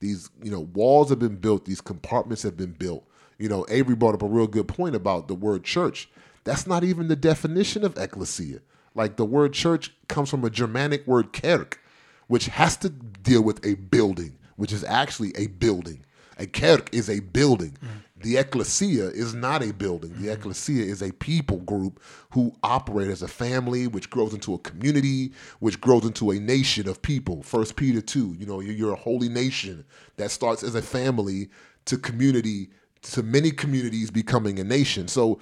[0.01, 3.07] these, you know, walls have been built, these compartments have been built.
[3.39, 6.09] You know, Avery brought up a real good point about the word church.
[6.45, 8.61] That's not even the definition of ecclesia.
[8.95, 11.81] Like the word church comes from a Germanic word kerk,
[12.29, 16.05] which has to deal with a building, which is actually a building.
[16.39, 17.77] A kerk is a building.
[18.17, 20.13] The ecclesia is not a building.
[20.15, 20.31] The mm-hmm.
[20.31, 25.33] ecclesia is a people group who operate as a family, which grows into a community,
[25.61, 27.43] which grows into a nation of people.
[27.43, 29.85] First Peter 2, you know, you're, you're a holy nation
[30.17, 31.51] that starts as a family
[31.85, 32.71] to community,
[33.03, 35.07] to many communities becoming a nation.
[35.07, 35.39] So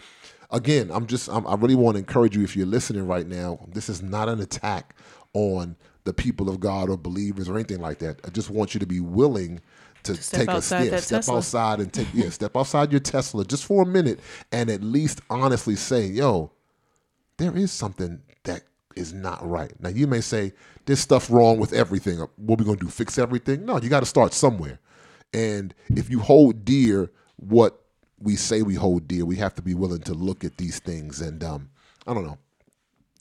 [0.50, 3.60] again, I'm just, I'm, I really want to encourage you if you're listening right now,
[3.68, 4.96] this is not an attack
[5.34, 8.20] on the people of God or believers or anything like that.
[8.24, 9.60] I just want you to be willing
[10.04, 11.36] to, take a step, step Tesla.
[11.36, 15.20] outside and take yeah, step outside your Tesla just for a minute and at least
[15.30, 16.50] honestly say, yo,
[17.36, 18.62] there is something that
[18.96, 19.72] is not right.
[19.80, 20.52] Now you may say,
[20.86, 22.18] there's stuff wrong with everything.
[22.36, 22.88] What we gonna do?
[22.88, 23.64] Fix everything?
[23.64, 24.78] No, you got to start somewhere.
[25.32, 27.80] And if you hold dear what
[28.18, 31.20] we say we hold dear, we have to be willing to look at these things
[31.20, 31.70] and um,
[32.06, 32.38] I don't know,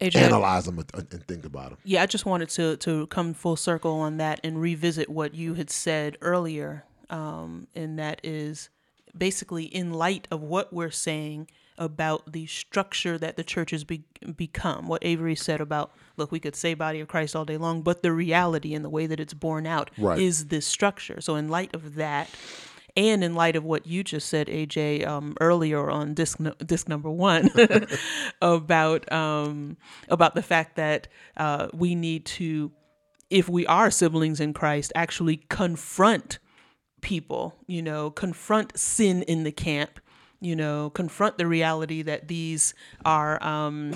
[0.02, 1.78] AJ, analyze them and, think about them.
[1.84, 5.54] Yeah, I just wanted to to come full circle on that and revisit what you
[5.54, 8.70] had said earlier, um, and that is
[9.18, 14.04] basically in light of what we're saying about the structure that the church has be-
[14.36, 14.88] become.
[14.88, 18.04] What Avery said about, look, we could say body of Christ all day long, but
[18.04, 20.20] the reality and the way that it's borne out Right.
[20.20, 21.22] is this structure.
[21.22, 22.30] So in light of that.
[22.98, 26.90] And in light of what you just said, AJ, um, earlier on disc no- disc
[26.90, 27.50] number one,
[28.42, 29.78] about um,
[30.10, 32.72] about the fact that uh, we need to,
[33.30, 36.40] if we are siblings in Christ, actually confront
[37.02, 37.56] people.
[37.68, 40.00] You know, confront sin in the camp.
[40.42, 42.74] You know, confront the reality that these
[43.06, 43.42] are.
[43.44, 43.96] Um,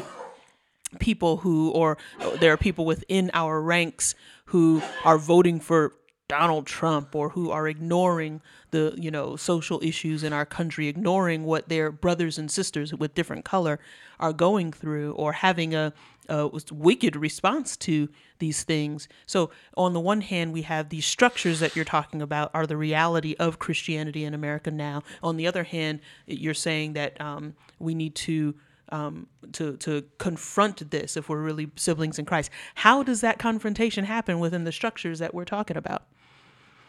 [0.99, 1.97] people who or
[2.39, 5.93] there are people within our ranks who are voting for
[6.27, 11.43] Donald Trump or who are ignoring the you know social issues in our country ignoring
[11.43, 13.79] what their brothers and sisters with different color
[14.19, 15.93] are going through or having a,
[16.27, 18.09] a wicked response to
[18.39, 19.07] these things.
[19.27, 22.77] So on the one hand we have these structures that you're talking about are the
[22.77, 25.03] reality of Christianity in America now.
[25.21, 28.55] On the other hand you're saying that um, we need to
[28.89, 32.51] um, to to confront this if we're really siblings in Christ.
[32.75, 36.03] How does that confrontation happen within the structures that we're talking about?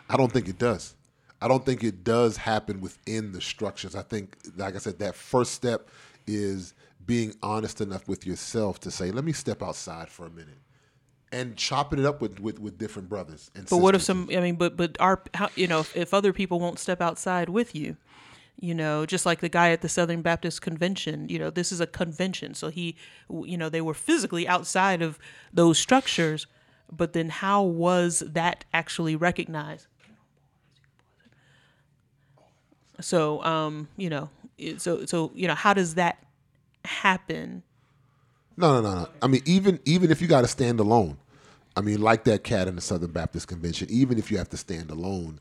[0.09, 0.95] I don't think it does.
[1.41, 3.95] I don't think it does happen within the structures.
[3.95, 5.91] I think, like I said, that first step
[6.27, 10.59] is being honest enough with yourself to say, "Let me step outside for a minute,"
[11.33, 13.51] and chopping it up with with, with different brothers.
[13.55, 14.29] And But what if some?
[14.33, 17.49] I mean, but but our how, you know if, if other people won't step outside
[17.49, 17.97] with you,
[18.59, 21.81] you know, just like the guy at the Southern Baptist Convention, you know, this is
[21.81, 22.97] a convention, so he,
[23.31, 25.19] you know, they were physically outside of
[25.53, 26.47] those structures,
[26.91, 29.87] but then how was that actually recognized?
[33.01, 34.31] So, um, you know,
[34.79, 36.19] so so you know, how does that
[36.85, 37.63] happen?
[38.57, 39.09] No, no, no, no.
[39.21, 41.19] I mean, even even if you got to stand alone,
[41.77, 43.89] I mean, like that cat in the Southern Baptist Convention.
[43.91, 45.41] Even if you have to stand alone,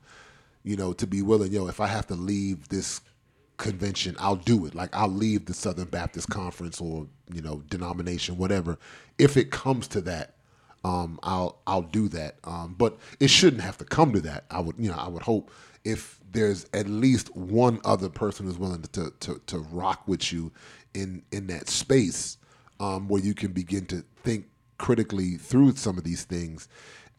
[0.66, 3.00] you know, to be willing, yo, if I have to leave this
[3.58, 4.76] convention, I'll do it.
[4.76, 8.78] Like I'll leave the Southern Baptist Conference or you know denomination, whatever.
[9.20, 10.36] If it comes to that,
[10.84, 12.38] um, I'll I'll do that.
[12.44, 14.46] Um, but it shouldn't have to come to that.
[14.50, 15.52] I would you know I would hope
[15.86, 20.52] if there's at least one other person who's willing to to, to rock with you
[20.96, 22.38] in in that space
[22.80, 24.48] um, where you can begin to think
[24.80, 26.68] critically through some of these things,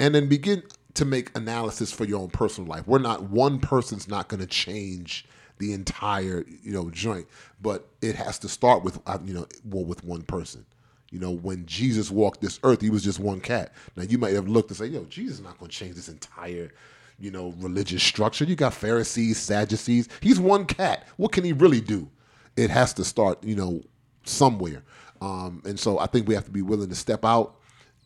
[0.00, 0.62] and then begin
[0.96, 2.86] to make analysis for your own personal life.
[2.86, 5.26] We're not one person's not going to change
[5.58, 7.26] the entire you know joint,
[7.62, 10.64] but it has to start with uh, you know well with one person.
[11.10, 13.72] You know, when Jesus walked this earth, he was just one cat.
[13.94, 16.08] Now you might have looked and say, "Yo, Jesus is not going to change this
[16.08, 16.72] entire,
[17.18, 20.08] you know, religious structure." You got Pharisees, Sadducees.
[20.20, 21.06] He's one cat.
[21.16, 22.10] What can he really do?
[22.56, 23.82] It has to start, you know,
[24.24, 24.82] somewhere.
[25.20, 27.55] Um, and so I think we have to be willing to step out,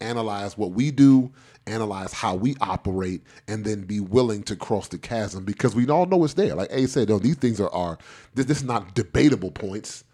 [0.00, 1.30] analyze what we do,
[1.66, 6.06] analyze how we operate, and then be willing to cross the chasm because we all
[6.06, 6.54] know it's there.
[6.54, 7.98] Like A said, no, these things are, are
[8.34, 10.04] this, this is not debatable points.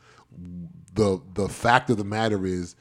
[0.94, 2.74] The the fact of the matter is,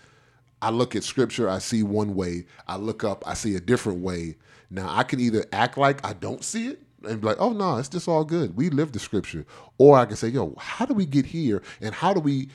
[0.61, 2.45] I look at scripture, I see one way.
[2.67, 4.35] I look up, I see a different way.
[4.69, 7.77] Now I can either act like I don't see it and be like, oh no,
[7.77, 8.55] it's just all good.
[8.55, 9.45] We live the scripture.
[9.77, 11.61] Or I can say, yo, how do we get here?
[11.81, 12.49] And how do we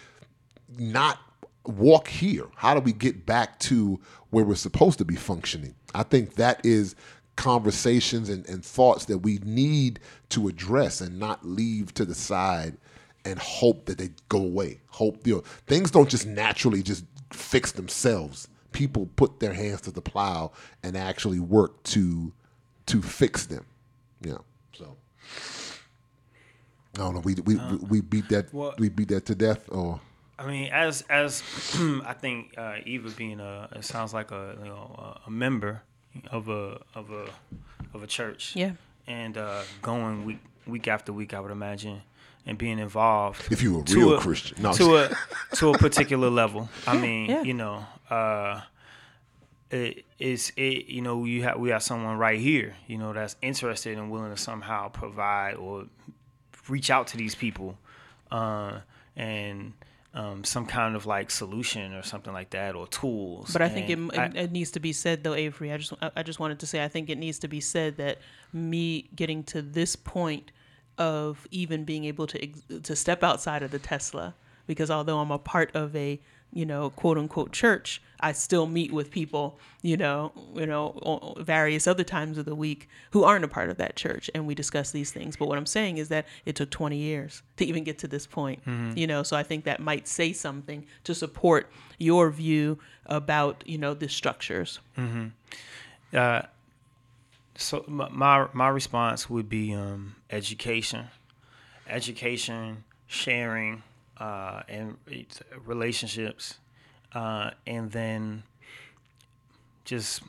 [0.79, 1.19] not
[1.67, 2.47] walk here?
[2.57, 5.75] How do we get back to where we're supposed to be functioning?
[5.95, 6.95] I think that is
[7.37, 9.99] conversations and, and thoughts that we need
[10.31, 12.77] to address and not leave to the side
[13.25, 14.81] and hope that they go away.
[14.89, 18.49] Hope you know things don't just naturally just fix themselves.
[18.73, 22.33] People put their hands to the plow and actually work to
[22.87, 23.65] to fix them.
[24.23, 24.45] You know,
[24.75, 24.97] so
[26.97, 27.21] I don't know.
[27.21, 29.65] We we uh, we beat that well- we beat that to death.
[29.71, 30.01] Or
[30.41, 31.43] I mean, as as
[32.07, 35.83] I think uh, Eva being a it sounds like a you know a member
[36.31, 37.27] of a of a
[37.95, 38.57] of a church.
[38.57, 38.73] Yeah.
[39.07, 42.01] And uh, going week week after week, I would imagine,
[42.47, 43.43] and being involved.
[43.53, 45.11] if you were a real a- Christian, no, to a
[45.57, 46.69] to a particular level.
[46.87, 47.43] I mean, Yeah.
[47.43, 48.61] you know, uh,
[49.71, 50.87] it is it.
[50.87, 52.75] You know, you have we have someone right here.
[52.87, 55.87] You know, that's interested and willing to somehow provide or
[56.69, 57.77] reach out to these people,
[58.31, 58.79] uh,
[59.17, 59.73] and
[60.15, 63.53] um, some kind of like solution or something like that or tools.
[63.53, 65.73] But I think it, I- it needs to be said though, Avery.
[65.73, 67.97] I just I- I just wanted to say I think it needs to be said
[67.99, 68.19] that
[68.53, 70.51] me getting to this point
[70.99, 72.47] of even being able to
[72.83, 74.35] to step outside of the Tesla
[74.67, 76.21] because although I'm a part of a
[76.53, 81.87] you know quote unquote church, I still meet with people you know you know various
[81.87, 84.91] other times of the week who aren't a part of that church and we discuss
[84.91, 85.37] these things.
[85.37, 88.27] But what I'm saying is that it took 20 years to even get to this
[88.27, 88.61] point.
[88.97, 93.79] You know, so I think that might say something to support your view about you
[93.79, 94.81] know the structures.
[96.13, 96.43] Uh,
[97.57, 101.07] so my, my my response would be um, education,
[101.89, 103.83] education, sharing,
[104.21, 104.97] uh, and
[105.65, 106.59] relationships,
[107.15, 108.45] uh, and then
[109.85, 110.23] just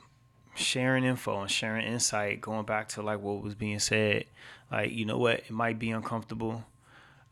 [0.56, 2.42] sharing info and sharing insight.
[2.42, 4.26] Going back to like what was being said,
[4.72, 6.64] like you know what, it might be uncomfortable.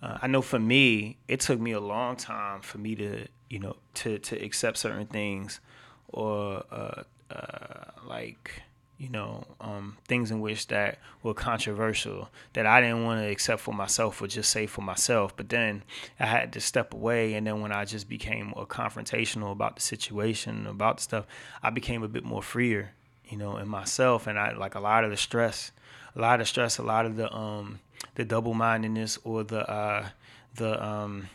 [0.01, 3.59] Uh, I know for me, it took me a long time for me to, you
[3.59, 5.59] know, to to accept certain things,
[6.07, 8.63] or uh, uh, like,
[8.99, 13.61] you know, um, things in which that were controversial that I didn't want to accept
[13.61, 15.35] for myself or just say for myself.
[15.35, 15.83] But then
[16.19, 19.81] I had to step away, and then when I just became more confrontational about the
[19.81, 21.25] situation, about the stuff,
[21.63, 22.91] I became a bit more freer,
[23.25, 25.71] you know, in myself, and I like a lot of the stress,
[26.13, 27.79] a lot of stress, a lot of the um
[28.15, 30.09] the double mindedness or the uh
[30.55, 31.29] the um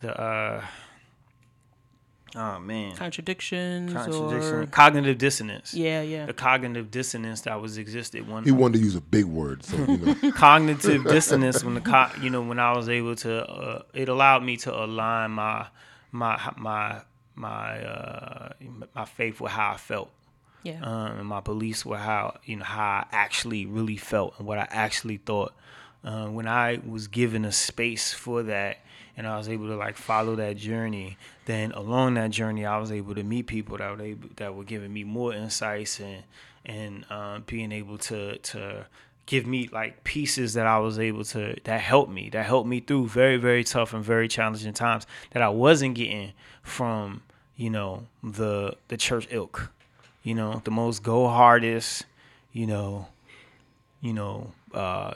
[0.00, 0.64] the uh
[2.34, 6.26] oh man Contradictions, contradiction or cognitive dissonance yeah, yeah.
[6.26, 9.76] the cognitive dissonance that was existed when he wanted to use a big word, so
[9.76, 10.32] you know.
[10.34, 14.42] cognitive dissonance when the co- you know when I was able to uh, it allowed
[14.42, 15.66] me to align my
[16.12, 17.00] my my
[17.34, 18.52] my uh
[18.94, 20.10] my faith with how I felt
[20.62, 20.80] Yeah.
[20.82, 24.58] um, and my beliefs were how you know how I actually really felt and what
[24.58, 25.52] I actually thought.
[26.04, 28.78] Uh, when I was given a space for that,
[29.16, 32.92] and I was able to like follow that journey, then along that journey, I was
[32.92, 36.22] able to meet people that were able, that were giving me more insights and
[36.64, 38.86] and uh, being able to to
[39.26, 42.80] give me like pieces that I was able to that helped me that helped me
[42.80, 47.22] through very very tough and very challenging times that I wasn't getting from
[47.56, 49.72] you know the the church ilk.
[50.22, 52.04] You know, the most go hardest,
[52.52, 53.06] you know,
[54.00, 55.14] you know, uh,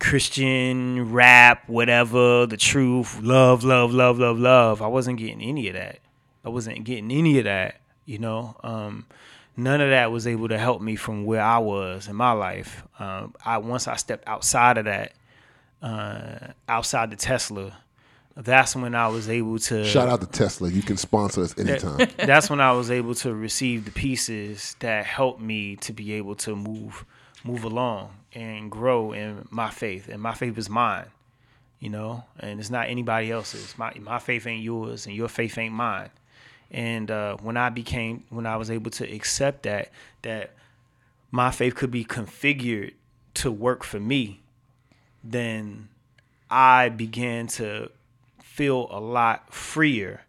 [0.00, 4.82] Christian rap, whatever, the truth, love, love, love, love, love.
[4.82, 6.00] I wasn't getting any of that.
[6.44, 8.56] I wasn't getting any of that, you know.
[8.62, 9.06] Um,
[9.56, 12.84] none of that was able to help me from where I was in my life.
[12.98, 15.12] Um, I once I stepped outside of that,
[15.80, 17.76] uh, outside the Tesla,
[18.36, 20.68] that's when I was able to Shout out to Tesla.
[20.68, 22.08] You can sponsor us anytime.
[22.16, 26.34] that's when I was able to receive the pieces that helped me to be able
[26.36, 27.04] to move
[27.44, 30.08] move along and grow in my faith.
[30.08, 31.06] And my faith is mine,
[31.78, 33.76] you know, and it's not anybody else's.
[33.78, 36.10] My my faith ain't yours, and your faith ain't mine.
[36.70, 39.90] And uh, when I became, when I was able to accept that,
[40.22, 40.54] that
[41.30, 42.94] my faith could be configured
[43.34, 44.40] to work for me,
[45.22, 45.88] then
[46.50, 47.90] I began to
[48.42, 50.22] feel a lot freer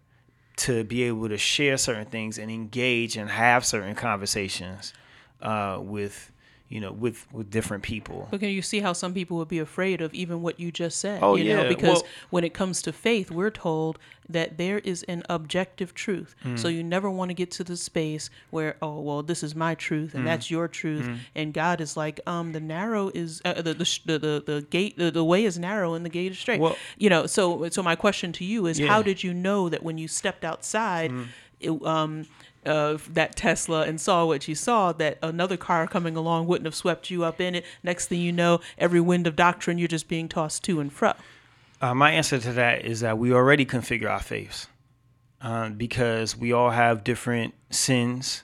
[0.57, 4.93] to be able to share certain things and engage and have certain conversations
[5.41, 6.32] uh, with
[6.70, 8.28] you know with with different people.
[8.32, 10.99] But can you see how some people would be afraid of even what you just
[10.99, 11.20] said?
[11.22, 11.63] Oh, you yeah.
[11.63, 15.93] know, because Well- when it comes to faith, we're told that there is an objective
[15.93, 16.36] truth.
[16.41, 16.55] Hmm.
[16.57, 19.76] So you never want to get to the space where, oh, well, this is my
[19.76, 23.74] truth and that's your truth, and God is like, um, the narrow is uh, the,
[23.76, 26.59] the the the the gate, the, the way is narrow and the gate is straight.
[26.59, 28.88] Well- you know, so so my question to you is, Yeah.
[28.88, 31.11] how did you know that when you stepped outside,
[31.59, 32.26] it, um,
[32.66, 36.76] of that Tesla and saw what you saw, that another car coming along wouldn't have
[36.76, 37.66] swept you up in it.
[37.84, 41.13] Next thing you know, every wind of doctrine, you're just being tossed to and fro.
[41.82, 44.68] Uh, my answer to that is that we already configure our faiths
[45.41, 48.43] uh, because we all have different sins,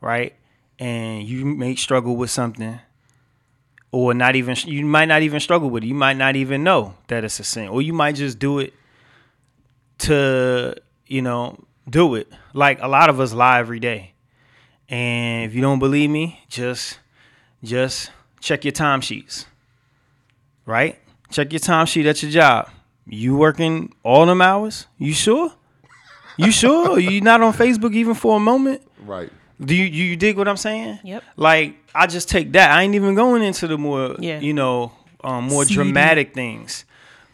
[0.00, 0.34] right?
[0.78, 2.80] And you may struggle with something,
[3.92, 5.86] or not even you might not even struggle with it.
[5.86, 8.74] You might not even know that it's a sin, or you might just do it
[9.98, 10.74] to
[11.06, 12.28] you know do it.
[12.52, 14.12] Like a lot of us lie every day,
[14.88, 16.98] and if you don't believe me, just
[17.64, 18.10] just
[18.40, 19.46] check your timesheets,
[20.66, 20.98] right?
[21.30, 22.68] Check your timesheet at your job.
[23.06, 24.86] You working all them hours?
[24.98, 25.52] You sure?
[26.36, 26.98] You sure?
[26.98, 28.82] you not on Facebook even for a moment?
[29.04, 29.30] Right.
[29.60, 30.98] Do you you dig what I'm saying?
[31.04, 31.22] Yep.
[31.36, 32.70] Like I just take that.
[32.70, 34.40] I ain't even going into the more Yeah.
[34.40, 35.74] you know um, more Seedy.
[35.74, 36.84] dramatic things,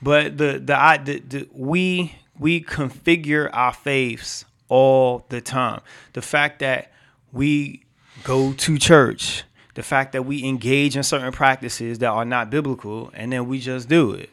[0.03, 5.81] but the the, I, the the we we configure our faiths all the time.
[6.13, 6.93] The fact that
[7.33, 7.83] we
[8.25, 13.11] go to church, the fact that we engage in certain practices that are not biblical,
[13.15, 14.31] and then we just do it.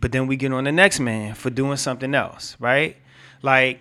[0.00, 2.96] But then we get on the next man for doing something else, right?
[3.42, 3.80] Like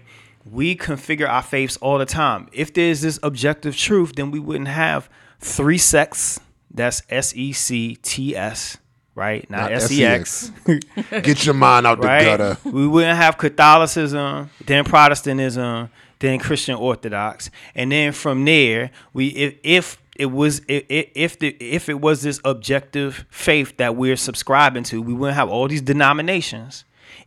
[0.50, 2.48] we configure our faiths all the time.
[2.54, 5.10] If there's this objective truth, then we wouldn't have
[5.40, 6.40] three sects.
[6.72, 8.78] That's S E C T S,
[9.16, 9.50] right?
[9.50, 10.52] Not, Not S E X.
[11.10, 12.24] Get your mind out the right?
[12.24, 12.58] gutter.
[12.66, 15.90] We wouldn't have Catholicism, then Protestantism,
[16.20, 21.56] then Christian Orthodox, and then from there, we if if it was if if the
[21.60, 25.82] if it was this objective faith that we're subscribing to, we wouldn't have all these
[25.82, 26.84] denominations.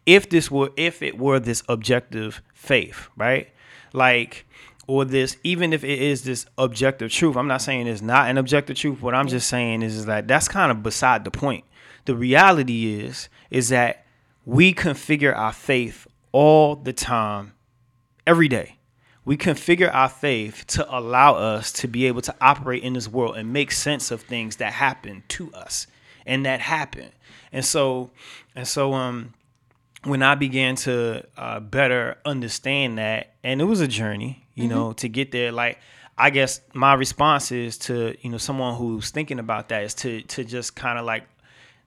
[0.07, 3.49] If this were if it were this objective faith, right?
[3.93, 4.45] Like
[4.86, 8.39] or this even if it is this objective truth i'm not saying it's not an
[8.39, 11.62] objective truth what i'm just saying is, is that that's kind of beside the point
[12.09, 14.07] the reality is is that
[14.47, 17.53] we configure our faith all the time
[18.27, 18.79] every day
[19.27, 23.37] we configure our faith to allow us to be able to operate in this world
[23.37, 25.87] and make sense of things that happen to us
[26.25, 27.11] and that happen
[27.53, 28.11] and so
[28.57, 29.35] and so um
[30.05, 34.93] when I began to uh, better understand that, and it was a journey, you know,
[34.95, 35.51] to get there.
[35.51, 35.81] Like,
[36.17, 40.23] I guess my response is to you know someone who's thinking about that is to
[40.23, 41.25] to just kind of like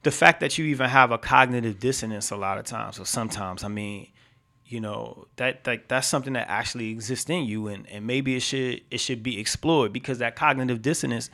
[0.04, 3.64] the fact that you even have a cognitive dissonance a lot of times, or sometimes.
[3.64, 4.08] I mean,
[4.66, 8.41] you know that like that's something that actually exists in you, and and maybe it
[8.41, 11.30] should it should be explored because that cognitive dissonance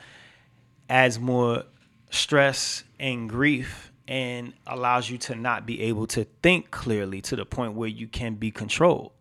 [0.88, 1.64] adds more
[2.10, 7.44] stress and grief and allows you to not be able to think clearly to the
[7.44, 9.12] point where you can be controlled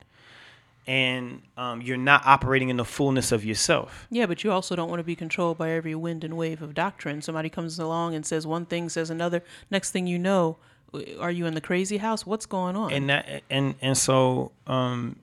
[0.87, 4.89] and um, you're not operating in the fullness of yourself Yeah, but you also don't
[4.89, 7.21] want to be controlled by every wind and wave of doctrine.
[7.21, 9.43] Somebody comes along and says one thing, says another.
[9.69, 10.57] Next thing you know,
[11.19, 12.25] are you in the crazy house?
[12.25, 12.93] What's going on?
[12.93, 15.17] and that and and so um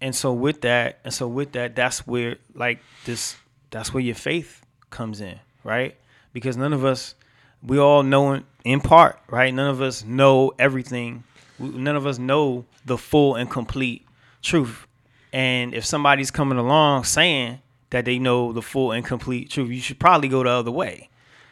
[0.00, 3.36] and so with that and so with that that's where like this
[3.70, 5.96] that's where your faith comes in right
[6.32, 7.16] because none of us
[7.62, 11.24] we all know in, in part right none of us know everything
[11.58, 14.06] none of us know the full and complete
[14.42, 14.86] truth.
[15.32, 17.60] And if somebody's coming along saying
[17.90, 21.08] that they know the full and complete truth you should probably go the other way.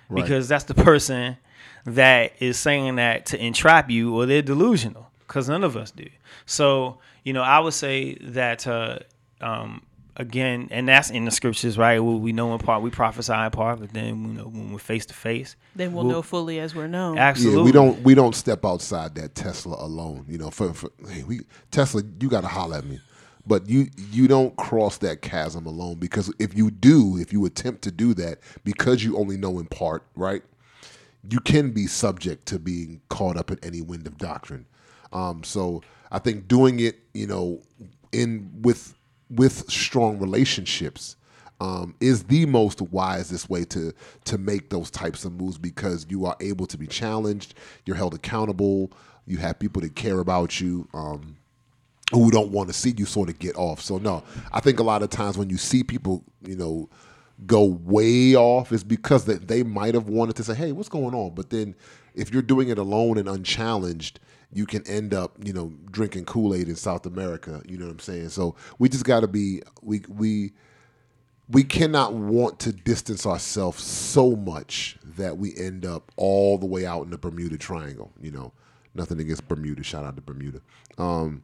[0.09, 0.23] Right.
[0.23, 1.37] because that's the person
[1.85, 6.09] that is saying that to entrap you or they're delusional because none of us do.
[6.47, 8.99] So you know i would say that uh
[9.43, 9.83] um
[10.17, 13.51] again and that's in the scriptures right we we know in part we prophesy in
[13.51, 16.75] part but then you know when we're face to face then we'll, know fully as
[16.75, 17.19] we're known.
[17.19, 20.25] absolutely Yeah, we don't we don't step outside that Tesla alone.
[20.29, 21.41] You know, for, for hey, we
[21.71, 23.01] Tesla, you got to holler at me,
[23.47, 27.83] but you you don't cross that chasm alone because if you do, if you attempt
[27.83, 30.43] to do that, because you only know in part, right?
[31.29, 34.67] You can be subject to being caught up in any wind of doctrine.
[35.13, 37.63] Um, so I think doing it, you know,
[38.13, 38.95] in with
[39.31, 41.17] with strong relationships
[41.61, 43.93] um, is the most wisest way to
[44.25, 47.55] to make those types of moves because you are able to be challenged,
[47.85, 48.93] you're held accountable,
[49.27, 50.89] you have people that care about you.
[50.95, 51.37] Um,
[52.13, 53.81] who don't want to see you sort of get off.
[53.81, 54.23] So no,
[54.53, 56.89] I think a lot of times when you see people, you know,
[57.47, 61.15] go way off, is because that they might have wanted to say, "Hey, what's going
[61.15, 61.75] on?" But then,
[62.15, 64.21] if you're doing it alone and unchallenged,
[64.57, 67.61] you can end up, you know, drinking Kool Aid in South America.
[67.69, 68.31] You know what I'm saying?
[68.31, 70.53] So we just got to be we we
[71.51, 76.87] we cannot want to distance ourselves so much that we end up all the way
[76.87, 78.11] out in the Bermuda Triangle.
[78.19, 78.53] You know,
[78.95, 79.83] nothing against Bermuda.
[79.83, 80.63] Shout out to Bermuda.
[80.97, 81.43] Um,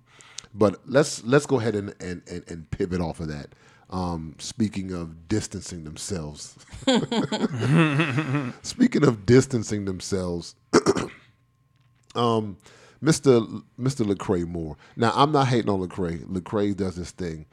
[0.55, 3.51] but let's let's go ahead and and, and, and pivot off of that.
[3.91, 6.57] Um, speaking of distancing themselves,
[8.63, 10.55] speaking of distancing themselves,
[12.15, 12.57] um,
[13.03, 13.63] Mr.
[13.81, 14.07] Mr.
[14.07, 14.77] Lecrae Moore.
[14.97, 16.25] Now I'm not hating on Lecrae.
[16.27, 17.47] Lecrae does this thing.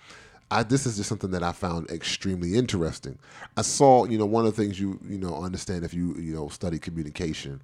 [0.51, 3.19] I, this is just something that I found extremely interesting.
[3.55, 6.35] I saw, you know, one of the things you you know understand if you you
[6.35, 7.61] know study communication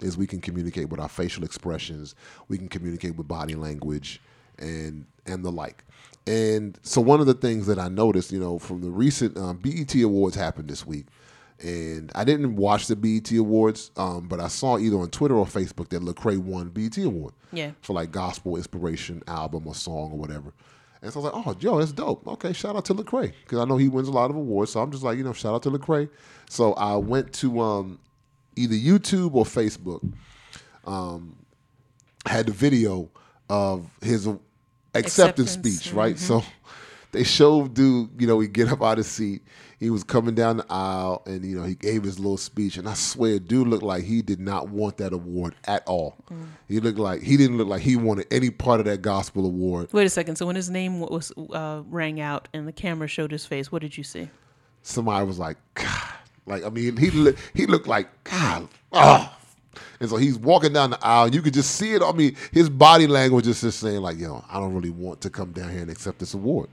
[0.00, 2.14] is we can communicate with our facial expressions,
[2.48, 4.20] we can communicate with body language,
[4.58, 5.84] and and the like.
[6.26, 9.58] And so one of the things that I noticed, you know, from the recent um,
[9.58, 11.06] BET Awards happened this week,
[11.62, 15.46] and I didn't watch the BET Awards, um, but I saw either on Twitter or
[15.46, 17.34] Facebook that Lecrae won BET Award.
[17.52, 17.70] Yeah.
[17.80, 20.52] For like gospel inspiration album or song or whatever.
[21.02, 22.26] And so I was like, oh, yo, that's dope.
[22.26, 24.72] Okay, shout out to Lecrae because I know he wins a lot of awards.
[24.72, 26.08] So I'm just like, you know, shout out to Lecrae.
[26.48, 28.00] So I went to um,
[28.56, 30.12] either YouTube or Facebook.
[30.84, 31.36] Um,
[32.26, 33.08] had the video
[33.48, 36.18] of his acceptance, Acceptance, speech, right?
[36.18, 36.42] So
[37.12, 39.42] they showed dude, you know, he get up out of his seat.
[39.78, 42.78] He was coming down the aisle and, you know, he gave his little speech.
[42.78, 46.16] And I swear, dude looked like he did not want that award at all.
[46.66, 49.92] He looked like, he didn't look like he wanted any part of that gospel award.
[49.92, 50.36] Wait a second.
[50.36, 53.82] So when his name was uh, rang out and the camera showed his face, what
[53.82, 54.30] did you see?
[54.82, 56.12] Somebody was like, God.
[56.46, 59.36] Like, I mean, he, look- he looked like, God, oh.
[60.00, 61.26] And so he's walking down the aisle.
[61.26, 62.00] And you could just see it.
[62.02, 65.28] I mean, his body language is just saying, like, yo, I don't really want to
[65.30, 66.70] come down here and accept this award.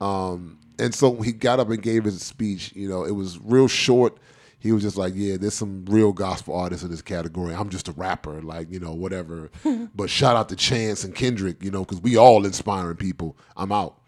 [0.00, 2.72] Um, and so he got up and gave his speech.
[2.74, 4.18] You know, it was real short.
[4.58, 7.54] He was just like, "Yeah, there's some real gospel artists in this category.
[7.54, 9.50] I'm just a rapper, like you know, whatever."
[9.94, 13.36] but shout out to Chance and Kendrick, you know, because we all inspiring people.
[13.56, 13.98] I'm out.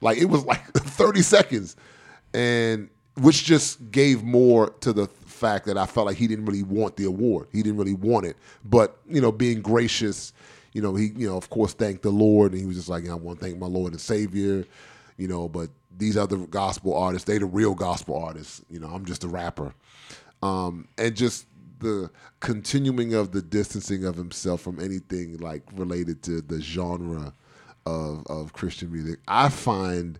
[0.00, 1.76] Like it was like 30 seconds,
[2.34, 6.62] and which just gave more to the fact that I felt like he didn't really
[6.62, 7.48] want the award.
[7.52, 10.32] He didn't really want it, but you know, being gracious,
[10.72, 13.08] you know, he you know, of course, thanked the Lord, and he was just like,
[13.08, 14.66] "I want to thank my Lord and Savior."
[15.16, 18.62] you know, but these other gospel artists, they the real gospel artists.
[18.70, 19.74] You know, I'm just a rapper.
[20.42, 21.46] Um, and just
[21.78, 27.34] the continuing of the distancing of himself from anything like related to the genre
[27.86, 30.18] of of Christian music, I find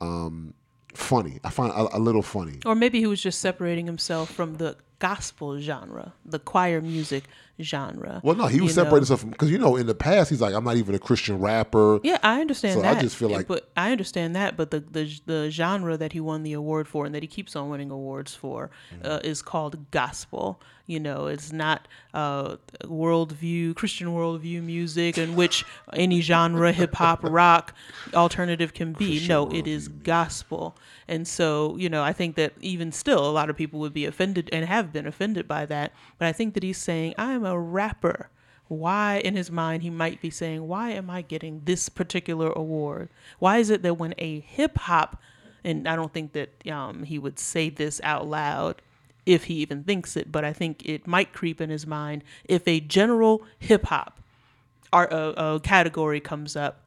[0.00, 0.54] um,
[0.94, 1.40] funny.
[1.44, 2.58] I find a, a little funny.
[2.64, 7.24] Or maybe he was just separating himself from the gospel genre, the choir music
[7.60, 8.20] genre.
[8.22, 8.84] Well, no, he was you know?
[8.84, 10.98] separating himself from because you know in the past he's like I'm not even a
[10.98, 12.00] Christian rapper.
[12.02, 14.56] Yeah, I understand So I just feel like- but I understand that.
[14.56, 17.56] But the, the the genre that he won the award for and that he keeps
[17.56, 19.06] on winning awards for Mm-hmm.
[19.06, 20.60] uh, is called gospel.
[20.86, 27.20] You know, it's not uh, worldview, Christian worldview music, in which any genre, hip hop,
[27.24, 27.74] rock,
[28.14, 29.26] alternative can be.
[29.26, 30.76] no, it is gospel.
[31.08, 34.04] And so, you know, I think that even still, a lot of people would be
[34.04, 35.92] offended and have been offended by that.
[36.18, 38.30] But I think that he's saying, I'm a rapper
[38.68, 43.08] why in his mind he might be saying why am i getting this particular award
[43.38, 45.22] why is it that when a hip hop
[45.62, 48.82] and i don't think that um, he would say this out loud
[49.26, 52.66] if he even thinks it but i think it might creep in his mind if
[52.66, 54.20] a general hip hop
[54.92, 56.86] art uh, uh, category comes up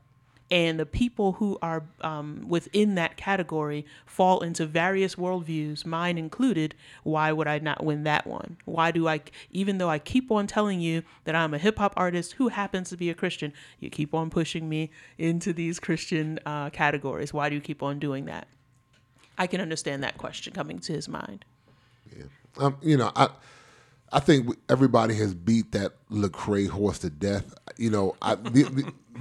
[0.51, 6.73] and the people who are um, within that category fall into various worldviews, mine included,
[7.03, 8.57] why would I not win that one?
[8.65, 9.21] Why do I,
[9.51, 12.89] even though I keep on telling you that I'm a hip hop artist who happens
[12.89, 17.33] to be a Christian, you keep on pushing me into these Christian uh, categories.
[17.33, 18.47] Why do you keep on doing that?
[19.37, 21.45] I can understand that question coming to his mind.
[22.57, 23.29] Um, you know, I
[24.11, 27.53] I think everybody has beat that Lecrae horse to death.
[27.77, 28.63] You know, I, the,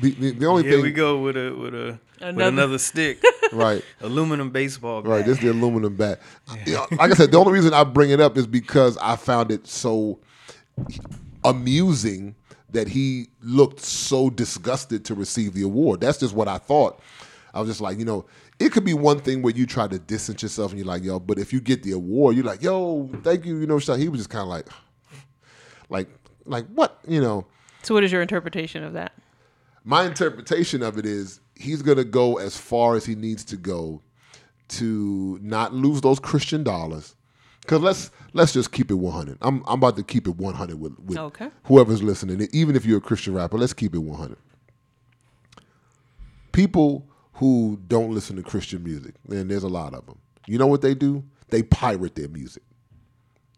[0.01, 2.78] the, the, the only Here thing we go with a with a with Another- another
[2.78, 3.22] stick,
[3.53, 3.84] right.
[4.01, 5.11] aluminum baseball bat.
[5.11, 6.20] Right, this is the aluminum bat.
[6.66, 9.14] You know, like I said, the only reason I bring it up is because I
[9.14, 10.18] found it so
[11.45, 12.34] amusing
[12.70, 16.01] that he looked so disgusted to receive the award.
[16.01, 17.01] That's just what I thought.
[17.55, 18.26] I was just like, you know,
[18.61, 21.21] it could be one thing where you try to distance yourself and you're like, yo,
[21.21, 23.79] but if you get the award, you're like, yo, thank you, you know.
[23.79, 24.67] So he was just kind of like,
[25.89, 26.09] like,
[26.45, 27.47] like what, you know.
[27.83, 29.13] So, what is your interpretation of that?
[29.85, 33.57] My interpretation of it is he's going to go as far as he needs to
[33.57, 34.03] go
[34.69, 37.15] to not lose those Christian dollars.
[37.67, 39.39] Cause let's let's just keep it 100.
[39.43, 41.51] I'm I'm about to keep it 100 with, with Okay.
[41.65, 42.49] whoever's listening.
[42.53, 44.39] Even if you're a Christian rapper, let's keep it 100.
[46.53, 47.07] People
[47.39, 50.18] who don't listen to Christian music, and there's a lot of them.
[50.47, 51.22] You know what they do?
[51.51, 52.62] They pirate their music.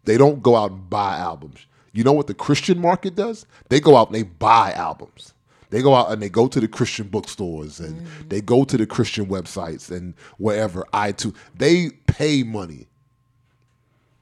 [0.05, 1.65] They don't go out and buy albums.
[1.93, 3.45] You know what the Christian market does?
[3.69, 5.33] They go out and they buy albums.
[5.71, 8.27] They go out and they go to the Christian bookstores and mm-hmm.
[8.27, 11.35] they go to the Christian websites and wherever iTunes.
[11.55, 12.87] They pay money.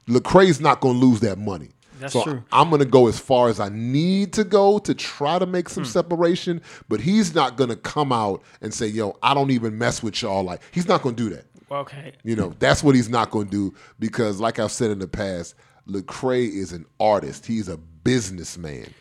[0.07, 1.70] Lecrae's not going to lose that money.
[2.00, 2.43] That's so true.
[2.52, 5.70] I'm going to go as far as I need to go to try to make
[5.70, 9.78] some separation, but he's not going to come out and say, "Yo, I don't even
[9.78, 11.45] mess with y'all." Like he's not going to do that.
[11.72, 12.14] Okay.
[12.24, 15.08] You know, that's what he's not going to do because, like I've said in the
[15.08, 15.56] past,
[15.88, 17.45] Lecrae is an artist.
[17.45, 18.93] He's a businessman.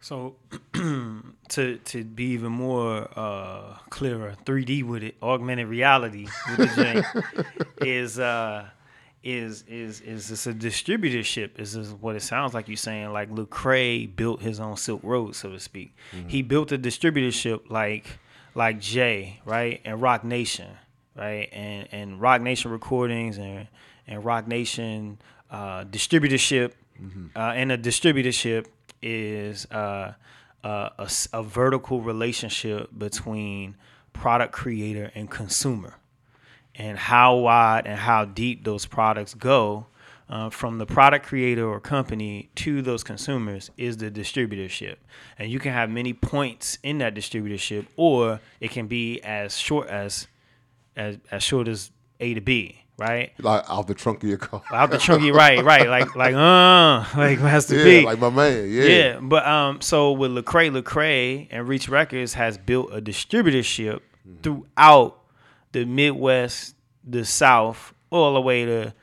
[0.00, 0.36] So
[0.74, 6.26] to to be even more uh, clearer, 3D with it, augmented reality
[6.58, 8.68] with the is uh,
[9.24, 11.58] is is is it's a distributorship.
[11.58, 13.12] Is is what it sounds like you're saying.
[13.12, 15.96] Like Lecrae built his own Silk Road, so to speak.
[16.28, 18.18] He built a distributorship like
[18.54, 20.70] like Jay, right, and Roc Nation,
[21.16, 23.66] right, and and Roc Nation Recordings and
[24.06, 25.18] and Roc Nation
[25.50, 26.72] uh, distributorship,
[27.34, 28.66] uh, and a distributorship
[29.00, 30.12] is uh,
[30.62, 33.76] uh, a, a vertical relationship between
[34.12, 35.94] product creator and consumer
[36.76, 39.86] and how wide and how deep those products go
[40.28, 44.96] uh, from the product creator or company to those consumers is the distributorship.
[45.38, 49.88] And you can have many points in that distributorship, or it can be as short
[49.88, 50.26] as
[50.96, 53.32] as, as short as A to B, right?
[53.38, 54.62] Like out the trunk of your car.
[54.72, 58.04] Out the chunky, right, right, like like uh, like Master yeah, P.
[58.04, 58.70] like my man.
[58.70, 58.84] Yeah.
[58.84, 64.00] Yeah, but um, so with Lecrae, Lecrae and Reach Records has built a distributorship
[64.42, 65.20] throughout
[65.74, 68.94] the Midwest, the South, all the way to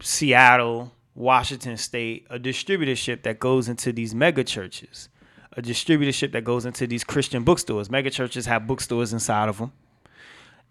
[0.00, 2.26] Seattle, Washington State.
[2.28, 5.08] A distributorship that goes into these mega churches,
[5.52, 7.90] a distributorship that goes into these Christian bookstores.
[7.90, 9.72] Mega churches have bookstores inside of them,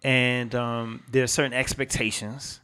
[0.02, 2.60] and um, there are certain expectations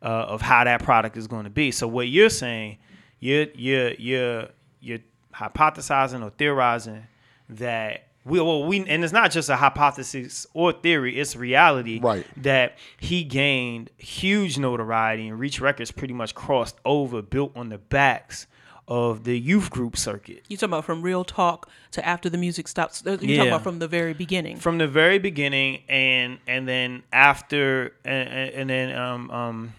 [0.00, 1.72] uh, of how that product is going to be.
[1.72, 2.78] So what you're saying,
[3.18, 4.48] you're you're you're
[4.80, 5.00] you're
[5.34, 7.08] hypothesizing or theorizing
[7.48, 12.00] that we well we and it's not just a hypothesis or theory, it's reality.
[12.00, 12.26] Right.
[12.42, 17.78] That he gained huge notoriety and Reach Records pretty much crossed over, built on the
[17.78, 18.46] backs
[18.88, 20.42] of the youth group circuit.
[20.48, 23.02] You talking about from real talk to after the music stops?
[23.06, 23.36] You Yeah.
[23.36, 24.56] talking about from the very beginning?
[24.56, 29.74] from the very beginning and and then after and, and and then um um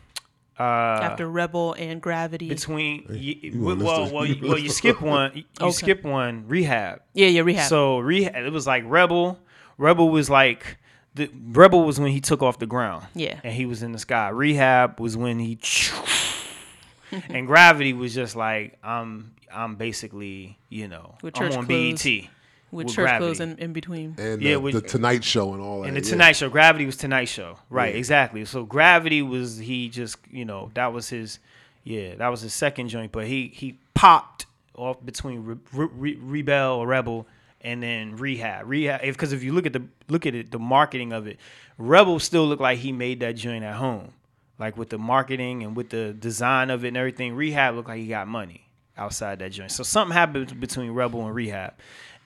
[0.60, 2.48] uh after Rebel and Gravity.
[2.50, 5.72] between y- wanna well well you, well you skip one you Okay.
[5.72, 7.68] skip one rehab yeah, yeah, rehab.
[7.70, 9.40] so rehab it was like rebel
[9.78, 10.78] rebel was like
[11.16, 13.40] the rebel was when he took off the ground Yeah.
[13.44, 15.58] and he was in the sky rehab was when he
[17.30, 22.04] and gravity was just like i'm i'm basically you know i'm on clothes.
[22.04, 22.30] bet
[22.74, 23.26] with, with church Gravity.
[23.26, 24.16] clothes in, in between.
[24.18, 25.88] And Yeah, the, with- the Tonight Show and all that.
[25.88, 26.10] And the yeah.
[26.10, 27.94] Tonight Show, Gravity was Tonight Show, right?
[27.94, 28.00] Yeah.
[28.00, 28.44] Exactly.
[28.46, 31.40] So Gravity was he just you know that was his,
[31.84, 34.46] yeah, that was his second joint, but he he popped
[34.76, 37.28] off between Re- Re- Re- Rebel or Rebel
[37.62, 38.68] and then Rehab.
[38.68, 41.38] Rehab, because if you look at the look at it, the marketing of it,
[41.78, 44.14] Rebel still looked like he made that joint at home,
[44.60, 47.36] like with the marketing and with the design of it and everything.
[47.36, 48.68] Rehab looked like he got money
[48.98, 49.72] outside that joint.
[49.72, 51.74] So something happened between Rebel and Rehab,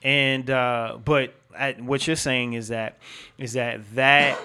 [0.04, 2.98] and uh, but at, what you're saying is that
[3.38, 4.40] is that that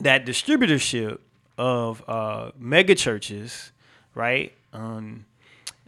[0.00, 1.18] that distributorship
[1.58, 3.72] of uh, mega churches,
[4.14, 4.52] right?
[4.72, 5.24] Um,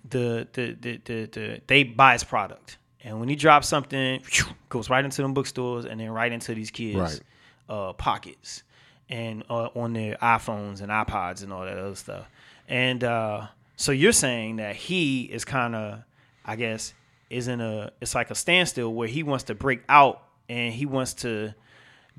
[0.09, 4.47] the, the, the, the, the they buy his product, and when he drops something, phew,
[4.71, 7.21] goes right into them bookstores and then right into these kids' Right.
[7.69, 8.63] uh, pockets
[9.11, 12.27] and uh, on their iPhones and iPods and all that other stuff.
[12.69, 16.01] And uh, so you're saying that he is kind of,
[16.45, 16.95] I guess,
[17.31, 20.87] is in a it's like a standstill where he wants to break out and he
[20.87, 21.55] wants to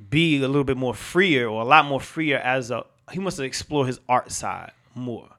[0.09, 3.37] be a little bit more freer or a lot more freer as a he wants
[3.37, 5.29] to explore his art side more.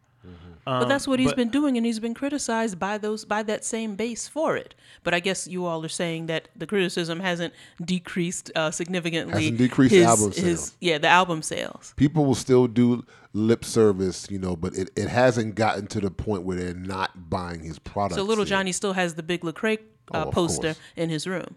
[0.65, 3.43] But that's what he's Um, but- been doing, and he's been criticized by those by
[3.45, 4.75] that same base for it.
[5.03, 7.55] But I guess you all are saying that the criticism hasn't
[7.85, 9.43] decreased uh, significantly.
[9.45, 10.77] Hasn't decreased his, album his- sales.
[10.81, 11.95] yeah, the album sales.
[11.97, 16.11] People will still do lip service, you know, but it, it hasn't gotten to the
[16.11, 18.17] point where they're not buying his product.
[18.17, 19.79] So Little Johnny still has the big Lecrae
[20.13, 20.79] uh, Oh, poster course.
[20.97, 21.57] in his room.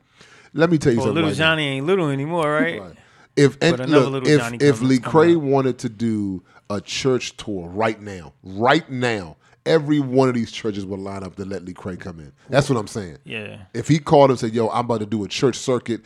[0.54, 1.16] Let me tell you Well, something.
[1.24, 1.46] little right now.
[1.52, 2.80] Johnny ain't little anymore, right?
[2.82, 2.96] Right.
[3.36, 5.42] If and look, Little if if comes- Lee coming Cray up.
[5.42, 10.86] wanted to do a church tour right now, right now, every one of these churches
[10.86, 12.32] would line up to let Lecrae come in.
[12.50, 13.18] That's what I'm saying.
[13.24, 13.64] Yeah.
[13.74, 16.02] If he called and said, "Yo, I'm about to do a church circuit,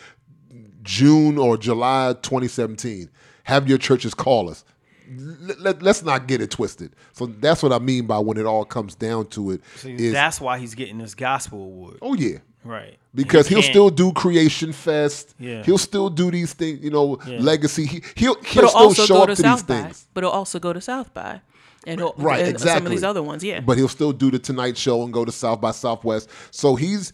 [0.83, 3.09] June or July 2017,
[3.43, 4.63] have your churches call us."
[5.09, 6.93] Let, us not get it twisted.
[7.13, 9.61] So that's what I mean by when it all comes down to it.
[9.85, 12.97] Is that's why he's getting this gospel award, oh yeah, right?
[13.15, 15.33] because He he'll can't- still do Creation Fest.
[15.39, 15.63] Yeah.
[15.63, 17.39] He'll still do these things, you know, Yeah.
[17.39, 17.85] legacy.
[17.85, 19.81] He, he'll he'll it'll still also show go up to to these by.
[19.81, 20.05] things.
[20.13, 21.41] But he'll also go to South by.
[21.85, 22.77] and, he'll- Right, and exactly.
[22.79, 23.43] some of these other ones.
[23.43, 26.29] Yeah, But he'll still do the Tonight Show and go to South by Southwest.
[26.51, 27.13] So he's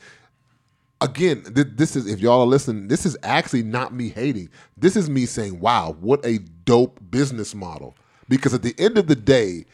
[1.01, 1.43] again.
[1.53, 2.87] Th- this is if y'all are listening.
[2.87, 4.49] This is actually not me hating.
[4.77, 7.95] This is me saying, "Wow, what a dope business model."
[8.29, 9.65] Because at the end of the day,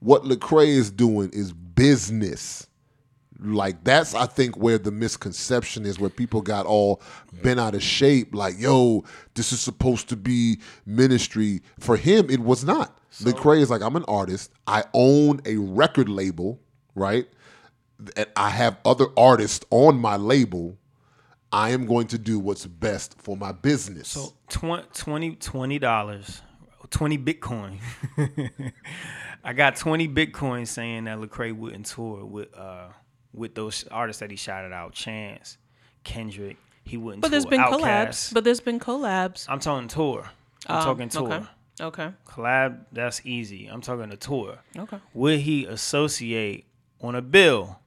[0.00, 2.66] what Lecrae is doing is business.
[3.40, 7.00] Like that's I think where the misconception is, where people got all
[7.42, 8.34] bent out of shape.
[8.34, 11.62] Like, yo, this is supposed to be ministry.
[11.78, 12.98] For him, it was not.
[13.22, 14.52] Lecrae is like, I'm an artist.
[14.66, 16.60] I own a record label,
[16.94, 17.26] right?
[18.16, 20.76] And I have other artists on my label.
[21.50, 24.08] I am going to do what's best for my business.
[24.08, 26.42] So tw- 20 dollars,
[26.90, 27.78] twenty Bitcoin.
[29.44, 32.88] I got twenty Bitcoin saying that Lecrae wouldn't tour with uh
[33.32, 35.58] with those artists that he shouted out, Chance,
[36.04, 36.56] Kendrick.
[36.84, 37.20] He wouldn't.
[37.20, 37.80] but there's been Outkast.
[37.80, 38.34] collabs.
[38.34, 39.44] But there's been collabs.
[39.48, 40.30] I'm talking tour.
[40.66, 41.32] I'm Um, talking tour.
[41.32, 41.46] Okay.
[41.80, 42.10] Okay.
[42.26, 43.66] Collab, that's easy.
[43.66, 44.58] I'm talking a tour.
[44.76, 44.98] Okay.
[45.14, 46.66] Would he associate
[47.00, 47.78] on a bill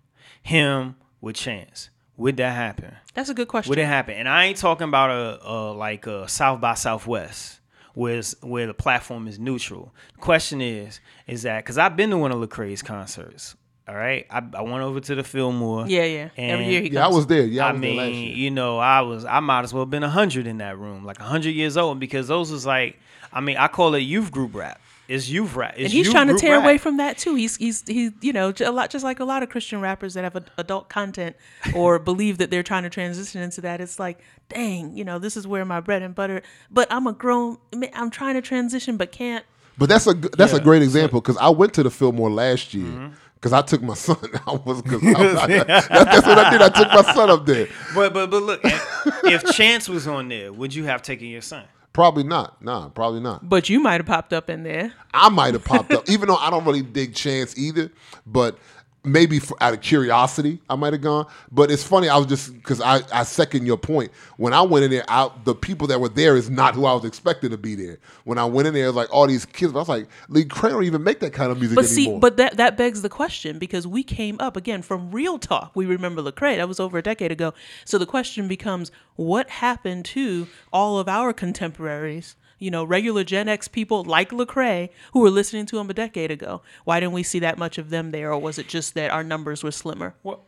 [0.44, 1.89] him with Chance?
[2.18, 2.96] Would that happen?
[3.16, 3.70] That's a good question.
[3.70, 4.16] Would it happen?
[4.16, 7.60] And I ain't talking about a, a like a South by Southwest,
[7.96, 9.94] where where the platform is neutral.
[10.14, 13.56] The question is, is that because I've been to one of Lecrae's concerts.
[13.88, 15.88] All right, I, I went over to the Fillmore.
[15.88, 16.30] Yeah, yeah.
[16.38, 17.46] Every year he yeah, I was there.
[17.46, 18.36] Yeah, I, I was there last mean, year.
[18.38, 21.18] you know, I was I might as well have been hundred in that room, like
[21.18, 23.00] hundred years old, because those was like,
[23.34, 24.80] I mean, I call it youth group rap.
[25.08, 25.74] It's youth rap.
[25.76, 26.64] It's and he's trying to tear rap.
[26.64, 27.36] away from that too.
[27.36, 30.14] He's he's he you know j- a lot just like a lot of Christian rappers
[30.14, 31.36] that have a, adult content
[31.76, 33.82] or believe that they're trying to transition into that.
[33.82, 36.44] It's like, dang, you know, this is where my bread and butter.
[36.70, 37.58] But I'm a grown.
[37.94, 39.44] I'm trying to transition, but can't.
[39.78, 42.74] But that's a g- that's a great example because I went to the Fillmore last
[42.74, 43.14] year Mm-hmm.
[43.42, 44.18] Because I took my son.
[44.48, 46.62] I was because that's, that's what I did.
[46.62, 47.68] I took my son up there.
[47.96, 51.66] But but but look, if Chance was on there, would you have taken your son?
[51.92, 52.62] Probably not.
[52.62, 53.50] Nah, probably not.
[53.50, 54.94] But you might have popped up in there.
[55.14, 57.92] I might have popped up, even though I don't really dig Chance either.
[58.26, 58.58] But
[59.04, 61.26] maybe for, out of curiosity, I might have gone.
[61.52, 62.10] But it's funny.
[62.10, 64.12] I was just because I, I second your point.
[64.38, 66.93] When I went in there, I, the people that were there is not who I
[66.93, 67.99] was expecting to be there.
[68.24, 69.74] When I went in there, it was like all these kids.
[69.74, 72.16] I was like, Lecrae don't even make that kind of music But anymore.
[72.16, 75.72] see, but that that begs the question because we came up again from Real Talk.
[75.76, 76.58] We remember Lecrae.
[76.58, 77.54] That was over a decade ago.
[77.86, 82.36] So the question becomes, what happened to all of our contemporaries?
[82.62, 86.32] You know, regular Gen X people like Lecrae who were listening to him a decade
[86.32, 86.62] ago.
[86.86, 89.24] Why didn't we see that much of them there, or was it just that our
[89.24, 90.14] numbers were slimmer?
[90.24, 90.45] Well,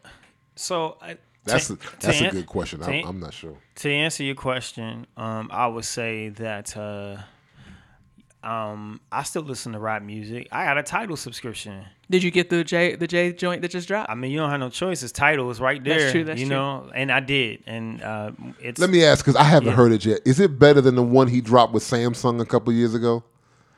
[0.55, 2.79] so I, that's to- a, that's to a an- good question.
[2.81, 3.57] to I'm, an- I'm not sure.
[3.77, 7.17] to answer your question, um, I would say that uh,
[8.43, 10.47] um, I still listen to rap music.
[10.51, 11.85] I got a Tidal subscription.
[12.09, 14.09] Did you get the J the J joint that just dropped?
[14.09, 15.01] I mean, you don't have no choice.
[15.01, 15.49] It's Tidal.
[15.49, 15.99] It's right there.
[15.99, 16.55] That's true, that's you true.
[16.55, 18.79] know, and I did, and uh, it's.
[18.79, 20.19] Let me ask because I haven't heard it yet.
[20.25, 23.23] Is it better than the one he dropped with Samsung a couple years ago?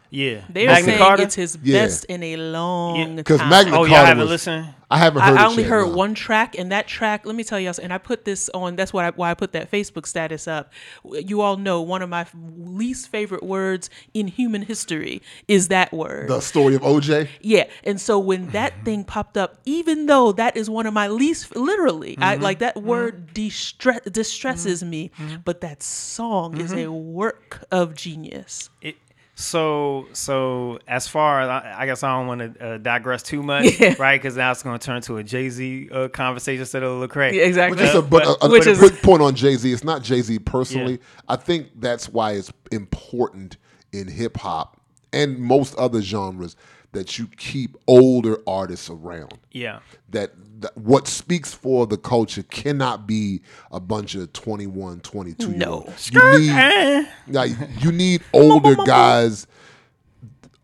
[0.10, 1.24] Yeah, They're Magna saying Carta?
[1.24, 1.82] it's his Yeah.
[1.82, 3.50] best in a long time Because time.
[3.50, 4.74] Magna Oh, y'all Carta haven't was- listened.
[4.90, 5.38] I haven't heard.
[5.38, 5.96] I, I it only yet, heard no.
[5.96, 7.26] one track, and that track.
[7.26, 8.76] Let me tell y'all, and I put this on.
[8.76, 10.72] That's why I, why I put that Facebook status up.
[11.04, 15.92] You all know one of my f- least favorite words in human history is that
[15.92, 16.30] word.
[16.30, 17.30] The story of OJ.
[17.42, 18.84] yeah, and so when that mm-hmm.
[18.84, 22.44] thing popped up, even though that is one of my least, literally, I mm-hmm.
[22.44, 23.34] like that word mm-hmm.
[23.34, 25.12] distress distresses me.
[25.44, 28.70] But that song is a work of genius.
[28.82, 28.98] It,
[29.38, 33.44] so so as far as I, I guess I don't want to uh, digress too
[33.44, 33.96] much, Yeah.
[34.00, 34.20] right?
[34.22, 37.34] Because now it's going to turn to a Jay Z uh, conversation instead of Lecrae.
[37.34, 37.78] Yeah, exactly.
[37.78, 39.72] But just a, but a, a, Which a is- quick point on Jay Z.
[39.72, 41.00] It's not Jay Z personally.
[41.28, 43.58] I think that's why it's important
[43.92, 44.80] in hip hop
[45.14, 46.56] and most other genres
[46.96, 49.36] that you keep older artists around.
[49.52, 49.80] Yeah.
[50.10, 50.32] That,
[50.62, 53.42] that what speaks for the culture cannot be
[53.72, 55.72] a bunch of 21, 22 year No.
[55.86, 56.10] olds.
[56.12, 57.06] You need, Eh.
[57.28, 59.46] like, you need older guys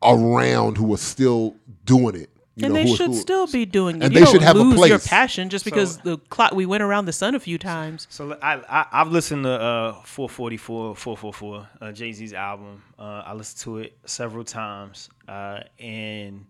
[0.03, 1.55] around who are still
[1.85, 2.29] doing it.
[2.55, 4.03] You and know, they who- should who- still be doing it.
[4.03, 6.65] and you they don't should have a lose your passion just because the clock we
[6.65, 8.07] went around the sun a few times.
[8.09, 12.83] So I, I I've listened to uh 444 444 uh, Jay Z's album.
[12.99, 16.45] Uh, I listened to it several times, uh, and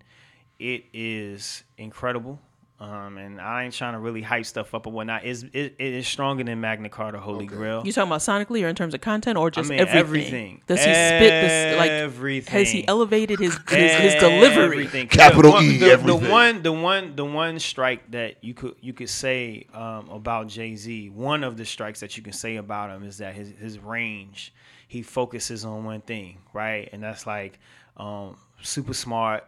[0.59, 2.39] it is incredible.
[2.81, 5.23] Um, and I ain't trying to really hype stuff up or whatnot.
[5.23, 7.83] It's, it, it is stronger than Magna Carta Holy Grail.
[7.85, 9.99] You talking about sonically or in terms of content or just mean, everything?
[9.99, 10.63] everything.
[10.65, 11.91] Does he spit this like?
[11.91, 12.51] Everything.
[12.51, 14.63] Has he elevated his his, his delivery?
[14.63, 15.07] Everything.
[15.07, 18.73] Capital The one- E, The, the one, the one, the one strike that you could
[18.81, 21.09] you could say um, about Jay Z.
[21.11, 24.55] One of the strikes that you can say about him is that his his range.
[24.87, 27.59] He focuses on one thing, right, and that's like
[27.95, 29.45] um, super smart.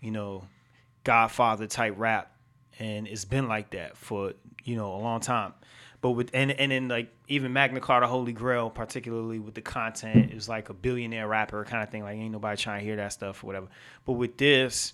[0.00, 0.44] You know,
[1.04, 2.32] Godfather type rap,
[2.78, 4.32] and it's been like that for
[4.64, 5.52] you know a long time.
[6.00, 10.32] but with and and then like even Magna Carta Holy Grail, particularly with the content,
[10.32, 12.02] is like a billionaire rapper kind of thing.
[12.02, 13.68] Like ain't nobody trying to hear that stuff or whatever.
[14.04, 14.92] But with this,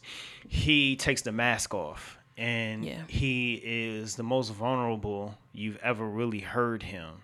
[0.48, 3.02] he takes the mask off and Yeah.
[3.08, 7.22] he is the most vulnerable you've ever really heard him.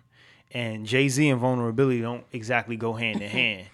[0.52, 3.66] And Jay Z and vulnerability don't exactly go hand in hand.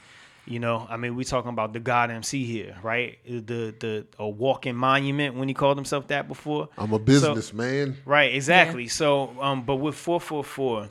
[0.45, 3.18] You know, I mean, we talking about the God MC here, right?
[3.24, 6.68] The the a walking monument when he called himself that before.
[6.76, 7.97] I'm a So- businessman.
[8.05, 8.88] Right, exactly.
[8.88, 10.88] So, um, but with four four four,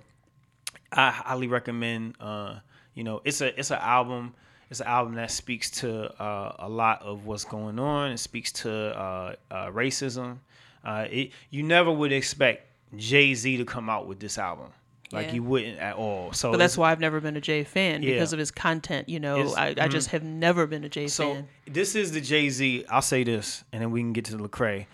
[0.91, 2.15] I highly recommend.
[2.19, 2.59] Uh,
[2.93, 4.33] you know, it's a it's an album.
[4.69, 8.11] It's an album that speaks to uh, a lot of what's going on.
[8.11, 10.37] It speaks to uh, uh, racism.
[10.85, 14.71] Uh, it you never would expect Jay Z to come out with this album,
[15.13, 15.33] like Yeah.
[15.33, 16.31] you wouldn't at all.
[16.33, 18.13] So But that's why I've never been a Jay fan Yeah.
[18.13, 19.09] because of his content.
[19.09, 21.47] You know, I, I just have never been a Jay So fan.
[21.65, 22.85] this is the Jay Z.
[22.89, 24.85] I'll say this, and then we can get to Lecrae.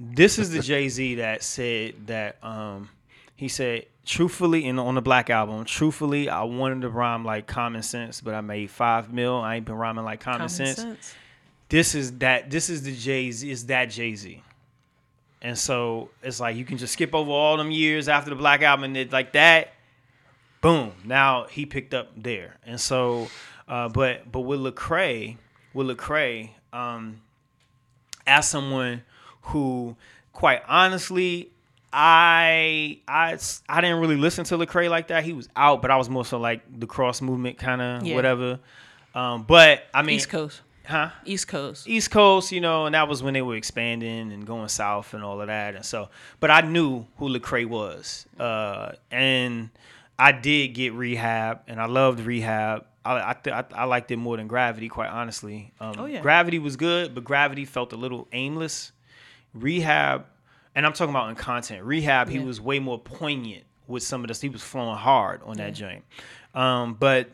[0.00, 2.88] This is the Jay Z that said that um,
[3.36, 5.64] he said truthfully in on the Black album.
[5.64, 9.36] Truthfully, I wanted to rhyme like common sense, but I made five mil.
[9.36, 10.76] I ain't been rhyming like common, Common sense.
[10.76, 11.14] sense.
[11.68, 12.50] This is that.
[12.50, 13.50] This is the Jay Z.
[13.50, 14.42] Is that Jay Z?
[15.42, 18.62] And so it's like you can just skip over all them years after the Black
[18.62, 19.72] album, and it like that.
[20.60, 20.92] Boom!
[21.04, 23.26] Now he picked up there, and so,
[23.66, 25.36] uh, but but with Lecrae,
[25.74, 27.20] with Lecrae, um,
[28.24, 29.02] as someone
[29.46, 29.96] who,
[30.32, 31.50] quite honestly,
[31.92, 33.36] I I
[33.68, 35.24] I didn't really listen to Lecrae like that.
[35.24, 38.14] He was out, but I was more so like the cross movement kind of Yeah.
[38.14, 38.60] whatever.
[39.16, 40.62] Um, but I mean, East Coast.
[40.92, 41.10] Huh?
[41.24, 41.88] East Coast.
[41.88, 45.24] East Coast, you know, and that was when they were expanding and going south and
[45.24, 45.74] all of that.
[45.74, 49.70] And so, but I knew who Lecrae was, uh, and
[50.18, 52.84] I did get Rehab, and I loved Rehab.
[53.04, 55.72] I I, th- I I liked it more than Gravity, quite honestly.
[55.80, 56.20] Um, Oh, yeah.
[56.20, 58.92] Gravity was good, but Gravity felt a little aimless.
[59.54, 60.26] Rehab,
[60.74, 61.84] and I'm talking about in content.
[61.84, 64.40] Rehab, he was way more poignant with some of this.
[64.40, 66.04] He was flowing hard on that joint.
[66.54, 67.28] Um, but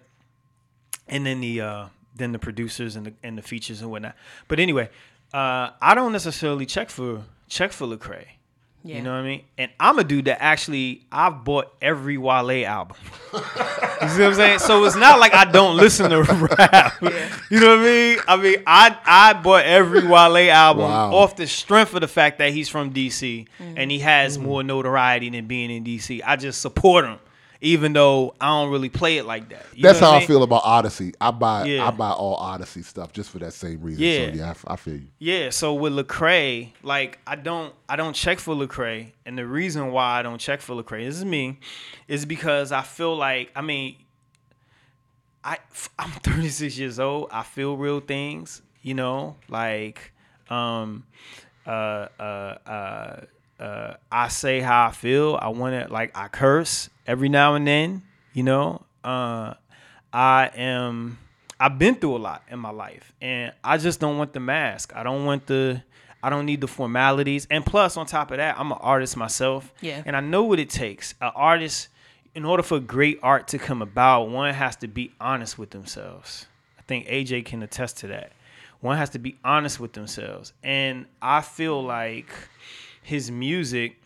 [1.06, 1.86] and then the uh
[2.18, 4.14] then the producers and the and the features and whatnot.
[4.48, 4.90] But anyway,
[5.32, 8.26] uh I don't necessarily check for check for Lecrae.
[8.84, 8.96] Yeah.
[8.98, 9.42] You know what I mean?
[9.58, 12.96] And I'm a dude that actually I've bought every Wale album.
[13.34, 14.58] you see what I'm saying?
[14.60, 16.22] So it's not like I don't listen to
[16.58, 16.94] rap.
[17.50, 18.18] You know what I mean?
[18.28, 21.12] I mean I I bought every Wale album Wow.
[21.12, 25.28] off the strength of the fact that he's from DC and he has more notoriety
[25.30, 26.20] than being in DC.
[26.24, 27.18] I just support him.
[27.61, 29.66] Even though I don't really play it like that.
[29.74, 30.28] You That's how I mean?
[30.28, 31.14] feel about Oddisee.
[31.20, 31.88] I buy Yeah.
[31.88, 34.02] I buy all Oddisee stuff just for that same reason.
[34.04, 34.30] Yeah.
[34.30, 35.09] So yeah, I, I feel you.
[35.18, 39.90] Yeah, so with Lecrae, like I don't I don't check for Lecrae, and the reason
[39.90, 41.59] why I don't check for Lecrae, this is me,
[42.06, 43.96] is because I feel like I mean,
[45.42, 45.59] I
[45.98, 47.28] I'm 36 years old.
[47.32, 50.12] I feel real things, you know, like
[50.48, 51.04] um
[51.66, 52.22] uh uh
[52.66, 53.20] uh
[53.61, 55.38] uh I say how I feel.
[55.40, 58.02] I want to like I curse every now and then,
[58.32, 58.84] you know.
[59.04, 59.54] Uh
[60.12, 61.18] I am
[61.61, 64.92] I've been through a lot in my life and I just don't want the mask.
[64.94, 65.82] I don't want the
[66.22, 67.46] I don't need the formalities.
[67.50, 69.72] And plus on top of that, I'm an artist myself.
[69.80, 70.02] Yeah.
[70.04, 71.14] And I know what it takes.
[71.20, 71.88] An artist
[72.34, 76.46] in order for great art to come about, one has to be honest with themselves.
[76.78, 78.32] I think AJ can attest to that.
[78.80, 80.52] One has to be honest with themselves.
[80.62, 82.28] And I feel like
[83.09, 83.96] his music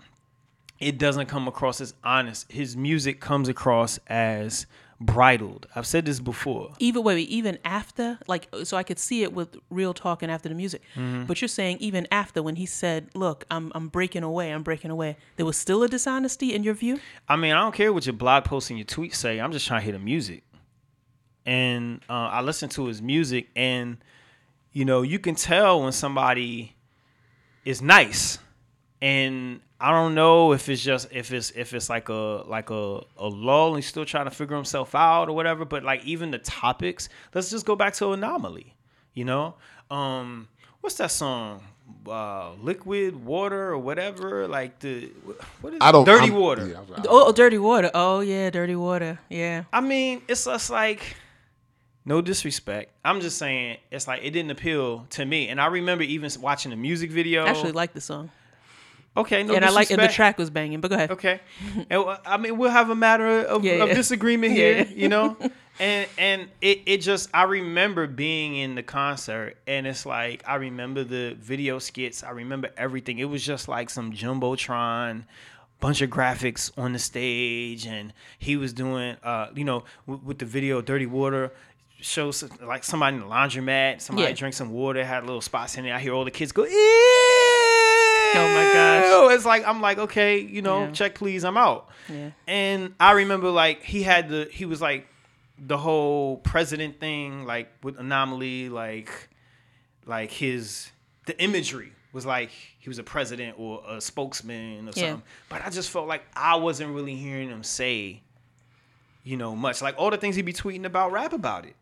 [0.83, 2.51] it doesn't come across as honest.
[2.51, 4.67] His music comes across as
[5.01, 5.67] bridled.
[5.77, 6.73] I've said this before.
[6.81, 10.57] Even wait, even after, like, so I could see it with real talking after the
[10.57, 10.83] music.
[10.97, 11.27] Mm-hmm.
[11.27, 14.91] But you're saying even after when he said, "Look, I'm I'm breaking away, I'm breaking
[14.91, 16.99] away," there was still a dishonesty in your view.
[17.29, 19.41] I mean, I don't care what your blog posts and your tweets say.
[19.41, 20.43] I'm just trying to hear the music.
[21.47, 23.99] And uh, I listen to his music, and
[24.73, 26.75] you know, you can tell when somebody
[27.65, 28.39] is nice.
[29.03, 33.01] And I don't know if it's just if it's if it's like a like a
[33.19, 35.65] a lull and he's still trying to figure himself out or whatever.
[35.65, 38.77] But like even the topics, let's just go back to anomaly.
[39.13, 39.55] You know,
[39.91, 40.47] um,
[40.81, 41.65] what's that song?
[42.09, 44.47] Uh, liquid water or whatever.
[44.47, 45.11] Like the
[45.61, 46.67] what is I don't dirty I'm- water.
[46.69, 47.91] yeah, I- I- Oh, oh, dirty water.
[47.93, 49.19] Oh yeah, dirty water.
[49.29, 49.65] Yeah.
[49.73, 51.17] I mean, it's just like
[52.05, 52.93] no disrespect.
[53.05, 55.49] I'm just saying it's like it didn't appeal to me.
[55.49, 57.45] And I remember even watching the music video.
[57.45, 58.31] I actually like the song,
[59.17, 60.81] okay, no and I like and the track was banging.
[60.81, 61.11] But go ahead.
[61.13, 61.41] Okay,
[61.91, 63.95] and, uh, I mean we'll have a matter of, Yeah, of yeah.
[63.95, 64.85] disagreement here, yeah.
[64.95, 65.37] you know.
[65.81, 70.57] And and it, it just I remember being in the concert and it's like I
[70.57, 72.23] remember the video skits.
[72.23, 73.19] I remember everything.
[73.19, 75.25] It was just like some jumbotron
[75.81, 80.39] bunch of graphics on the stage and he was doing uh you know with, with
[80.39, 81.51] the video dirty water
[82.01, 84.35] shows like somebody in the laundromat somebody Yeah.
[84.35, 86.63] drank some water had little spots in it i hear all the kids go
[88.35, 89.37] Oh my gosh.
[89.37, 90.91] It's like I'm like, okay, you know, Yeah.
[90.93, 91.89] check please, I'm out.
[92.09, 92.31] Yeah.
[92.47, 95.07] And I remember like he had the he was like
[95.59, 99.29] the whole president thing, like with anomaly, like
[100.07, 100.91] like his
[101.27, 105.11] the imagery was like he was a president or a spokesman or Yeah.
[105.11, 105.23] something.
[105.49, 108.23] But I just felt like I wasn't really hearing him say,
[109.25, 109.81] you know, much.
[109.81, 111.77] Like all the things he'd be tweeting about, rap about it.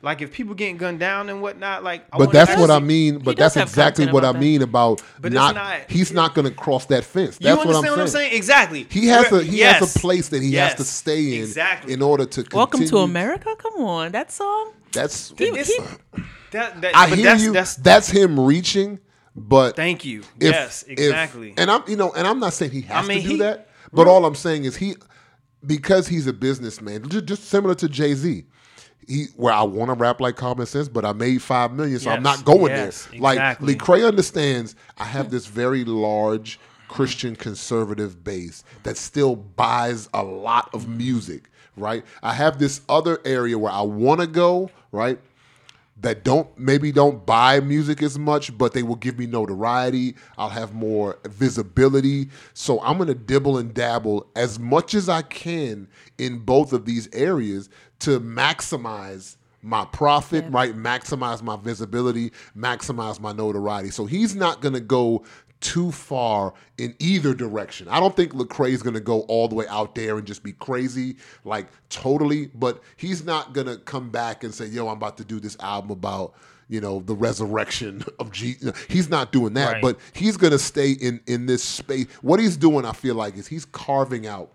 [0.00, 3.18] Like if people getting gunned down and whatnot, like I But that's what I mean.
[3.18, 4.46] But that's exactly what I about that.
[4.46, 7.36] mean about But not, not- He's not going to cross that fence.
[7.40, 8.28] You That's what I'm what I'm saying.
[8.30, 8.36] saying?
[8.36, 8.86] Exactly.
[8.90, 9.80] He has Where- a he yes.
[9.80, 11.92] has a place that he has to stay in Exactly.
[11.94, 13.54] in order to Welcome to America.
[13.58, 14.72] Come on, that song.
[14.92, 15.70] That's It's-
[16.52, 17.52] that, that, I but hear that's, you.
[17.52, 19.00] That's, That's, him reaching,
[19.36, 20.20] but thank you.
[20.40, 21.54] if- yes, if- exactly.
[21.58, 23.38] and I'm you know, and I'm not saying he has I mean, to do he-
[23.40, 24.94] that, but all I'm saying is he
[25.66, 28.44] because he's a businessman, ju- just similar to Jay Z.
[29.08, 32.10] He where I want to rap like common sense, but I made five million, so
[32.10, 33.20] I'm not going yes, there.
[33.20, 33.74] Like exactly.
[33.74, 40.70] Lecrae understands, I have this very large Christian conservative base that still buys a lot
[40.74, 41.50] of music.
[41.76, 44.70] Right, I have this other area where I want to go.
[44.92, 45.18] Right,
[46.00, 50.14] that don't maybe don't buy music as much, but they will give me notoriety.
[50.36, 52.28] I'll have more visibility.
[52.54, 57.08] So I'm gonna dibble and dabble as much as I can in both of these
[57.12, 57.68] areas
[58.00, 60.74] to maximize my profit, right?
[60.76, 63.90] Maximize my visibility, maximize my notoriety.
[63.90, 65.24] So he's not gonna go
[65.60, 67.88] too far in either direction.
[67.88, 70.44] I don't think Lecrae is going to go all the way out there and just
[70.44, 72.46] be crazy, like totally.
[72.54, 75.56] But he's not going to come back and say, "Yo, I'm about to do this
[75.60, 76.34] album about."
[76.70, 78.78] You know the resurrection of Jesus.
[78.90, 79.82] He's not doing that, Right.
[79.82, 82.06] but he's gonna stay in in this space.
[82.20, 84.52] What he's doing, I feel like, is he's carving out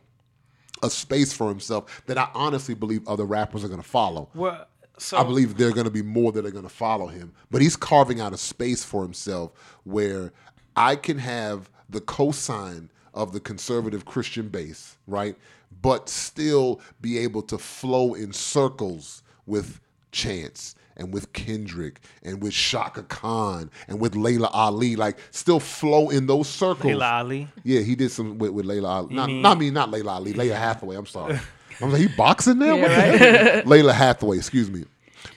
[0.84, 4.29] a space for himself that I honestly believe other rappers are gonna follow.
[4.36, 4.67] well,
[4.97, 7.34] so I believe there are going to be more that are going to follow him.
[7.49, 9.51] But he's carving out a space for himself
[9.84, 10.31] where
[10.75, 15.36] I can have the cosign of the conservative Christian base, right?
[15.81, 19.79] But still be able to flow in circles with
[20.11, 26.09] Chance and with Kendrick and with Chaka Khan and with Laila Ali, like still flow
[26.09, 26.85] in those circles.
[26.93, 27.47] Laila Ali.
[27.63, 29.15] Yeah, he did some with, with Laila Ali.
[29.15, 30.33] Not, mean- not me, not Laila Ali.
[30.33, 30.95] Lalah Hathaway.
[30.95, 31.39] I'm sorry.
[31.81, 32.75] I'm like, he boxing now?
[32.75, 34.85] Yeah, Lalah Hathaway, excuse me.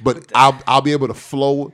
[0.02, 1.72] But I'll I'll be able to flow.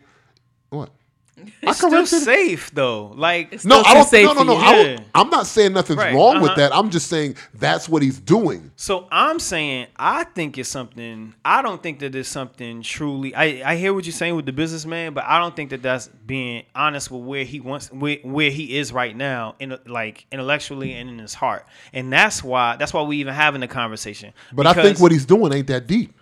[1.34, 1.48] What?
[1.62, 3.06] it's still safe though.
[3.16, 4.08] Like It's No, still I don't.
[4.08, 4.52] safe No, no, no.
[4.54, 5.00] Yeah.
[5.14, 6.60] I am not saying nothing's Right, wrong with uh-huh.
[6.60, 6.74] that.
[6.74, 8.70] I'm just saying that's what he's doing.
[8.76, 11.34] So I'm saying I think it's something.
[11.44, 13.34] I don't think that it's something truly.
[13.34, 16.08] I, I hear what you're saying with the businessman, but I don't think that that's
[16.26, 20.92] being honest with where he wants where, where he is right now, in like intellectually
[20.92, 24.32] and in his heart, and that's why that's why we even having the conversation.
[24.52, 26.12] But I think what he's doing ain't that deep.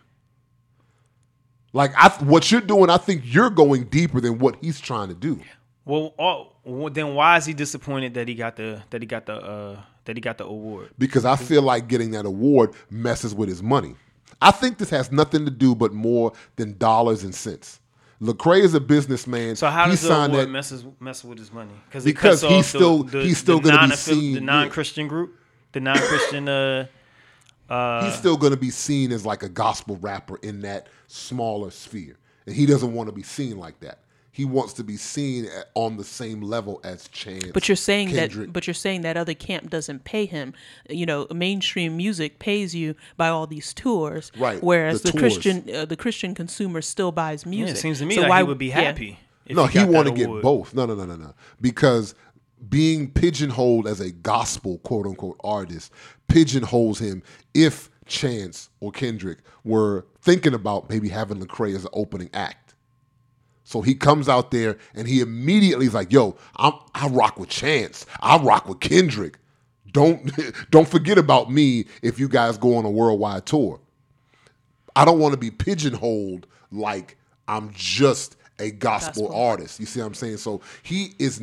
[1.73, 5.15] Like I, what you're doing, I think you're going deeper than what he's trying to
[5.15, 5.41] do.
[5.85, 9.27] well, oh, well, then why is he disappointed that he got the that he got
[9.27, 10.91] the uh that he got the award?
[10.99, 13.95] because I feel like getting that award messes with his money.
[14.43, 17.79] I think this has nothing to do but more than dollars and cents.
[18.23, 19.57] Lecrae is a businessman.
[19.57, 21.73] So how he does the signed award that messes mess with his money?
[21.91, 25.37] Because he's still- he's still gonna be seen- the non-Christian group,
[25.73, 26.49] the non-Christian.
[26.49, 26.87] uh
[27.71, 32.17] he's still going to be seen as like a gospel rapper in that smaller sphere,
[32.47, 33.99] and he doesn't want to be seen like that.
[34.33, 37.51] He wants to be seen at, on the same level as Chance.
[37.53, 38.47] But you're saying Kendrick.
[38.47, 38.53] that.
[38.53, 40.55] But you're saying that other camp doesn't pay him.
[40.89, 45.33] You know, mainstream music pays you by all these tours, Right, Whereas the the, tours.
[45.39, 47.77] Christian, uh, the Christian consumer still buys Yeah, music.
[47.77, 48.81] it seems to me So like why- he would be yeah.
[48.83, 49.19] happy.
[49.47, 50.75] if no, he got that want to get both.
[50.75, 51.35] No, no, no, no, no.
[51.61, 52.15] Because
[52.69, 55.93] being pigeonholed as a gospel quote unquote artist
[56.29, 57.23] pigeonholes him
[57.55, 62.75] if Chance or Kendrick were thinking about maybe having Lecrae as an opening act.
[63.65, 67.49] So he comes out there and he immediately is like, "Yo, I'm, I rock with
[67.49, 68.05] Chance.
[68.21, 69.39] I rock with Kendrick.
[69.93, 70.31] Don't
[70.71, 73.81] don't forget about me if you guys go on a worldwide tour."
[74.97, 79.41] I don't want to be pigeonholed like I'm just a gospel, Gospel.
[79.41, 79.81] artist.
[79.81, 80.37] You see what I'm saying?
[80.39, 81.43] So he is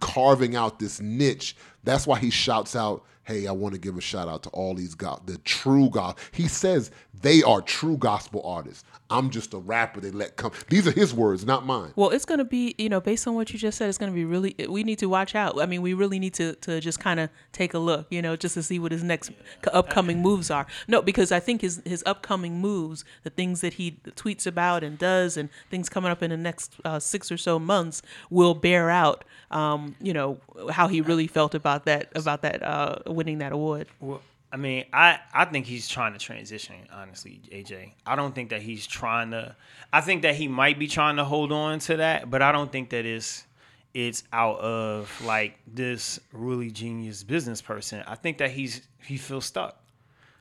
[0.00, 1.56] carving out this niche.
[1.84, 4.74] That's why he shouts out, "Hey, I want to give a shout out to all
[4.74, 6.90] these God, the true God." He says
[7.20, 8.84] they are true gospel artists.
[9.12, 10.52] I'm just a rapper they let come.
[10.68, 11.92] These are his words, not mine.
[11.96, 14.10] Well, it's going to be, you know, based on what you just said, it's going
[14.10, 15.60] to be really, we need to watch out.
[15.60, 18.36] I mean, we really need to, to just kind of take a look, you know,
[18.36, 20.66] just to see what his next c- upcoming moves are.
[20.88, 24.98] No, because I think his, his upcoming moves, the things that he tweets about and
[24.98, 28.00] does and things coming up in the next uh, six or so months
[28.30, 30.38] will bear out, um, you know,
[30.70, 33.88] how he really felt about that, about that, uh, winning that award.
[34.00, 34.22] Well,
[34.52, 37.94] I mean, I, I think he's trying to transition, honestly, AJ.
[38.06, 39.56] I don't think that he's trying to
[39.92, 42.70] I think that he might be trying to hold on to that, but I don't
[42.70, 43.46] think that it's
[43.94, 48.04] it's out of like this really genius business person.
[48.06, 49.78] I think that he's he feels stuck.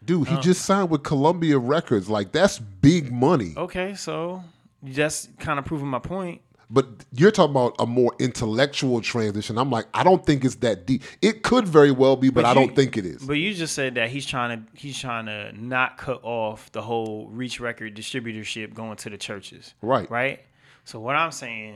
[0.03, 2.09] Dude, he uh, just signed with Columbia Records.
[2.09, 3.53] Like that's big money.
[3.55, 4.43] Okay, so
[4.83, 6.41] that's kind of proving my point.
[6.73, 9.57] But you're talking about a more intellectual transition.
[9.57, 11.03] I'm like, I don't think it's that deep.
[11.21, 13.21] It could very well be, but, I you- don't think it is.
[13.23, 16.81] But you just said that he's trying to he's trying to not cut off the
[16.81, 19.73] whole Reach Record distributorship going to the churches.
[19.81, 20.09] Right.
[20.09, 20.39] Right.
[20.85, 21.75] So what I'm saying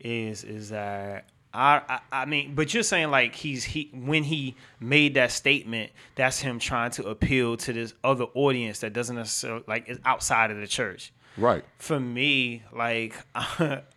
[0.00, 4.54] is is that I, I I mean, but you're saying like he's he when he
[4.78, 9.64] made that statement, that's him trying to appeal to this other audience that doesn't necessarily
[9.66, 11.12] like is outside of the church.
[11.38, 11.64] right.
[11.78, 13.14] For me, like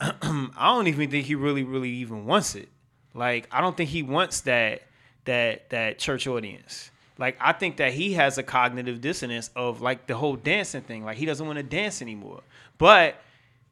[0.00, 2.68] I don't even think he really, really even wants it.
[3.14, 4.82] Like I don't think he wants that
[5.24, 6.90] that that church audience.
[7.18, 11.04] Like I think that he has a cognitive dissonance of like the whole dancing thing.
[11.04, 12.40] Like he doesn't want to dance anymore.
[12.78, 13.20] But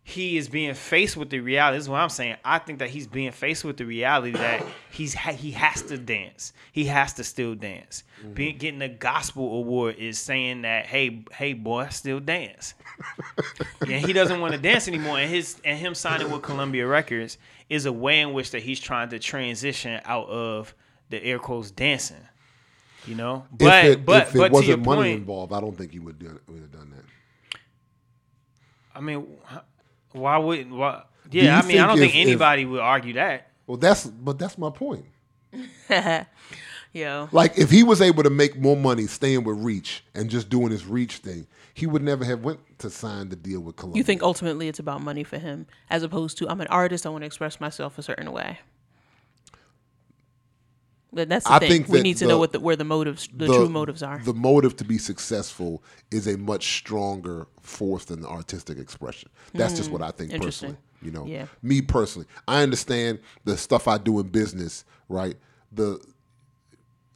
[0.08, 1.76] he is being faced with the reality.
[1.76, 2.36] This is what I'm saying.
[2.42, 5.98] I think that he's being faced with the reality that he's ha- he has to
[5.98, 6.54] dance.
[6.72, 8.04] He has to still dance.
[8.22, 8.32] Mm-hmm.
[8.32, 12.72] Being getting a gospel award is saying that hey hey boy, still dance.
[13.86, 15.18] yeah, he doesn't want to dance anymore.
[15.18, 17.36] And his and him signing with Columbia Records
[17.68, 20.74] is a way in which that he's trying to transition out of
[21.10, 22.16] the air quotes dancing.
[23.06, 25.76] You know, but if it, but if it but wasn't money point, involved, I don't
[25.76, 27.60] think he would, do, would have done that.
[28.94, 29.26] I mean,
[30.18, 31.02] why would why?
[31.30, 33.48] you Yeah, I mean, I don't think if- if- anybody would argue that.
[33.66, 35.04] Well, that's but that's my point.
[36.94, 37.28] Yo.
[37.32, 40.70] Like if he was able to make more money staying with Reach and just doing
[40.70, 44.00] his Reach thing, he would never have went to sign the deal with Columbia.
[44.00, 47.10] You think ultimately it's about money for him, as opposed to I'm an artist, I
[47.10, 48.60] want to express myself a certain way.
[51.12, 51.70] But that's the I thing.
[51.70, 54.18] think we need to the- know what the, where the motives, the, true motives are.
[54.22, 59.30] The motive to be successful is a much stronger force than the artistic expression.
[59.54, 60.40] That's just what I think Hmm.
[60.42, 60.76] Personally.
[61.00, 61.46] You know, Yeah.
[61.62, 65.36] me personally, I understand the stuff I do in business, right?
[65.72, 66.00] The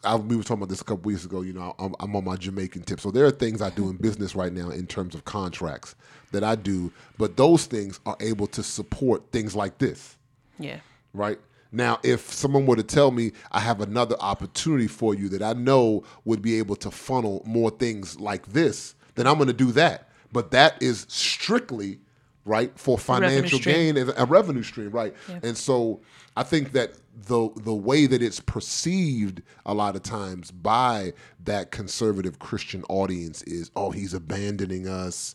[0.04, 1.42] I, we were talking about this a couple weeks ago.
[1.42, 2.98] You know, I'm, I'm on my Jamaican tip.
[2.98, 5.94] So there are things I do in business right now in terms of contracts
[6.32, 10.16] that I do, but those things are able to support things like this
[10.58, 10.78] yeah.
[11.12, 11.38] right?
[11.72, 15.54] Now, if someone were to tell me I have another opportunity for you that I
[15.54, 19.72] know would be able to funnel more things like this, then I'm going to do
[19.72, 20.08] that.
[20.32, 21.98] But that is strictly
[22.44, 25.14] right for financial gain and a revenue stream, right?
[25.42, 26.00] And so
[26.36, 26.94] I think that
[27.26, 31.12] the the way that it's perceived a lot of times by
[31.44, 35.34] that conservative Christian audience is, oh, he's abandoning us,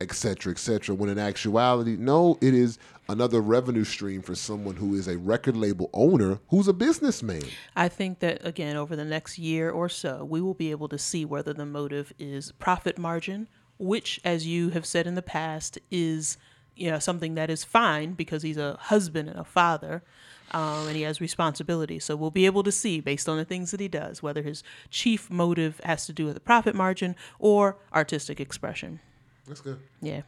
[0.00, 0.94] et cetera, et cetera.
[0.94, 2.78] When in actuality, no, it is
[3.08, 7.42] another revenue stream for someone who is a record label owner who's a businessman.
[7.74, 10.98] I think that again over the next year or so, we will be able to
[10.98, 15.78] see whether the motive is profit margin, which, as you have said in the past,
[15.90, 16.36] is
[16.76, 20.04] you know something that is fine because he's a husband and a father,
[20.52, 21.98] um, and he has responsibility.
[21.98, 24.62] So we'll be able to see based on the things that he does whether his
[24.90, 29.00] chief motive has to do with the profit margin or artistic expression.
[29.48, 29.78] That's good.
[30.00, 30.22] Yeah.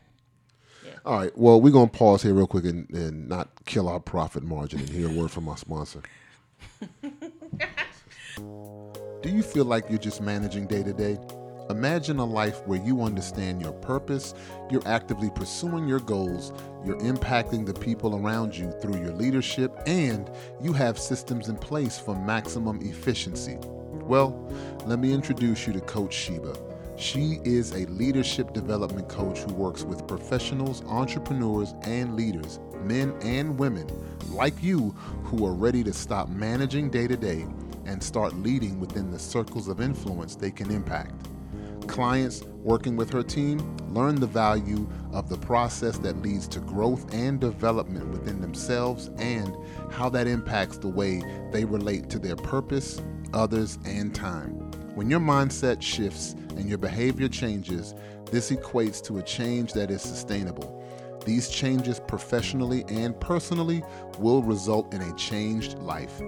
[1.04, 1.36] All right.
[1.36, 4.88] Well, we're gonna pause here real quick and, and not kill our profit margin and
[4.88, 6.02] hear a word from our sponsor.
[8.36, 11.18] Do you feel like you're just managing day to day?
[11.68, 14.34] Imagine a life where you understand your purpose,
[14.70, 16.52] you're actively pursuing your goals,
[16.84, 20.28] you're impacting the people around you through your leadership, and
[20.60, 23.56] you have systems in place for maximum efficiency.
[23.62, 24.52] Well,
[24.86, 26.69] let me introduce you to Coach Sheeba.
[27.00, 33.58] She is a leadership development coach who works with professionals, entrepreneurs, and leaders, men and
[33.58, 33.86] women
[34.28, 34.90] like you
[35.24, 37.46] who are ready to stop managing day to day
[37.86, 41.14] and start leading within the circles of influence they can impact.
[41.86, 47.14] Clients working with her team learn the value of the process that leads to growth
[47.14, 49.56] and development within themselves and
[49.90, 53.00] how that impacts the way they relate to their purpose,
[53.32, 54.70] others, and time.
[54.94, 57.96] When your mindset shifts and your behavior changes,
[58.30, 60.76] this equates to a change that is sustainable.
[61.24, 63.82] These changes professionally and personally
[64.18, 66.20] will result in a changed life.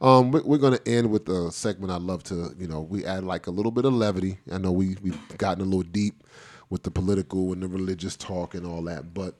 [0.01, 3.05] Um, we- we're going to end with a segment I love to, you know, we
[3.05, 4.39] add like a little bit of levity.
[4.51, 6.23] I know we, we've gotten a little deep
[6.69, 9.35] with the political and the religious talk and all that, but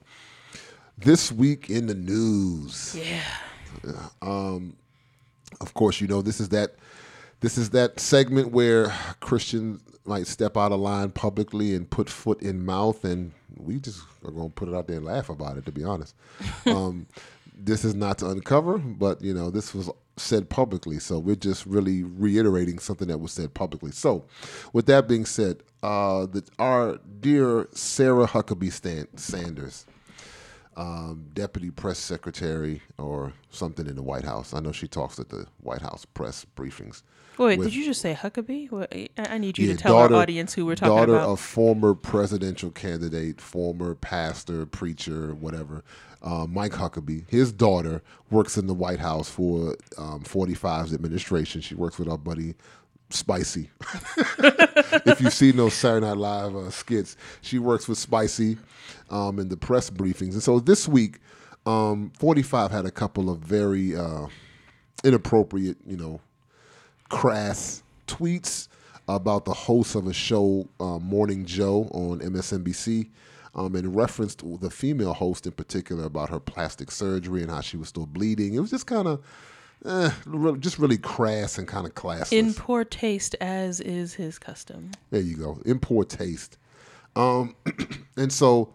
[0.98, 3.22] this week in the news yeah.
[5.60, 6.76] of course, you know this is that
[7.40, 8.88] this is that segment where
[9.20, 14.00] Christians might step out of line publicly and put foot in mouth, and we just
[14.24, 15.66] are going to put it out there and laugh about it.
[15.66, 16.14] To be honest,
[16.66, 17.06] um,
[17.56, 21.66] this is not to uncover, but you know this was said publicly, so we're just
[21.66, 23.92] really reiterating something that was said publicly.
[23.92, 24.24] So,
[24.72, 29.84] with that being said, uh, the, our dear Sarah Huckabee Stan- Sanders
[30.76, 34.52] um, deputy press secretary or something in the White House.
[34.54, 37.02] I know she talks at the White House press briefings.
[37.38, 38.70] Wait, with- did you just say Huckabee?
[38.70, 41.20] What, I need you Yeah, to tell our audience who we're talking daughter about.
[41.22, 45.82] Daughter of former presidential candidate, former pastor, preacher, whatever,
[46.22, 47.24] uh, Mike Huckabee.
[47.28, 51.60] His daughter works in the White House for um, 45's administration.
[51.60, 52.54] She works with our buddy
[53.10, 53.70] Spicy.
[54.38, 58.58] if you've seen those Saturday Night Live uh, skits, she works with Spicy
[59.10, 60.32] um, in the press briefings.
[60.32, 61.20] And so this week,
[61.66, 64.26] um, 45 had a couple of very uh,
[65.04, 66.20] inappropriate, you know,
[67.08, 68.68] crass tweets
[69.08, 73.08] about the host of a show, uh, Morning Joe, on MSNBC,
[73.54, 77.76] um, and referenced the female host in particular about her plastic surgery and how she
[77.76, 78.54] was still bleeding.
[78.54, 79.24] It was just kind of,
[79.84, 80.10] eh,
[80.58, 82.32] just really crass and kind of classless.
[82.32, 84.92] In poor taste, as is his custom.
[85.10, 85.60] There you go.
[85.64, 86.58] In poor taste.
[87.14, 87.54] Um,
[88.16, 88.74] and so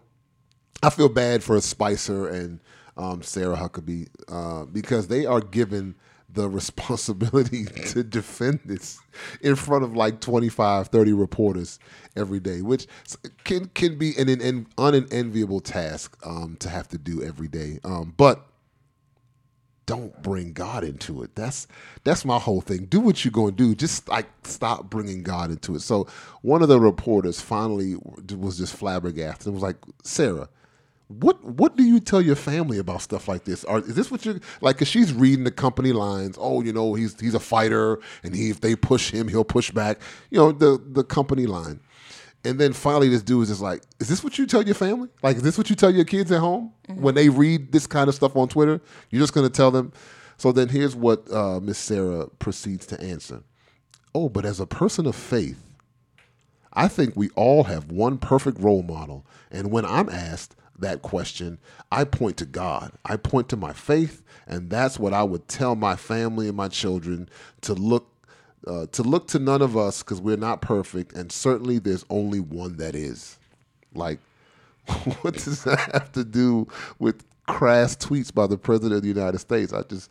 [0.82, 2.60] I feel bad for Spicer and
[2.96, 5.94] um, Sarah Huckabee uh, because they are given
[6.32, 8.98] the responsibility to defend this
[9.42, 11.78] in front of like 25, 30 reporters
[12.16, 12.86] every day, which
[13.44, 17.78] can can be an, an unenviable task um, to have to do every day.
[17.84, 18.46] Um, but
[19.86, 21.34] don't bring God into it.
[21.34, 21.66] That's
[22.04, 22.86] that's my whole thing.
[22.86, 23.74] Do what you're going to do.
[23.74, 25.80] Just like stop bringing God into it.
[25.80, 26.06] So
[26.42, 27.96] one of the reporters finally
[28.36, 30.48] was just flabbergasted and was like, Sarah,
[31.08, 33.64] what what do you tell your family about stuff like this?
[33.64, 34.78] Are is this what you're like?
[34.78, 36.36] Cause she's reading the company lines.
[36.40, 39.70] Oh, you know, he's he's a fighter, and he if they push him, he'll push
[39.70, 40.00] back.
[40.30, 41.80] You know, the the company line.
[42.44, 45.08] And then finally, this dude is just like, "Is this what you tell your family?
[45.22, 48.08] Like, is this what you tell your kids at home when they read this kind
[48.08, 48.80] of stuff on Twitter?
[49.10, 49.92] You're just going to tell them."
[50.38, 53.44] So then, here's what uh, Miss Sarah proceeds to answer.
[54.14, 55.62] Oh, but as a person of faith,
[56.72, 59.24] I think we all have one perfect role model.
[59.50, 61.58] And when I'm asked that question,
[61.90, 62.92] I point to God.
[63.04, 66.68] I point to my faith, and that's what I would tell my family and my
[66.68, 67.28] children
[67.62, 68.11] to look
[68.66, 72.40] uh, to look to none of us because we're not perfect, and certainly there's only
[72.40, 73.38] one that is.
[73.94, 74.18] Like,
[75.22, 76.68] what does that have to do
[76.98, 79.72] with crass tweets by the president of the United States?
[79.72, 80.10] I just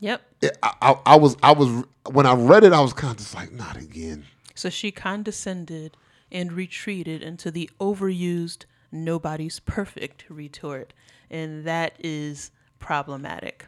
[0.00, 0.22] Yep.
[0.42, 3.18] it, I, I, I was I was when I read it, I was kind of
[3.18, 4.24] just like, not again.
[4.54, 5.96] So she condescended
[6.30, 10.92] and retreated into the overused nobody's perfect retort.
[11.30, 13.66] And that is problematic.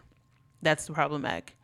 [0.63, 1.56] That's problematic.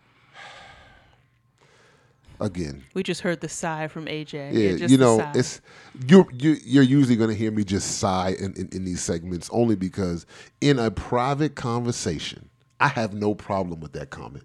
[2.43, 4.52] Again, We just heard the sigh from AJ.
[4.52, 5.60] Yeah, just you know, it's
[6.09, 9.48] you're you, you're usually going to hear me just sigh in, in, in these segments
[9.52, 10.27] only because
[10.60, 12.48] in a private conversation,
[12.81, 14.44] I have no problem with that comment.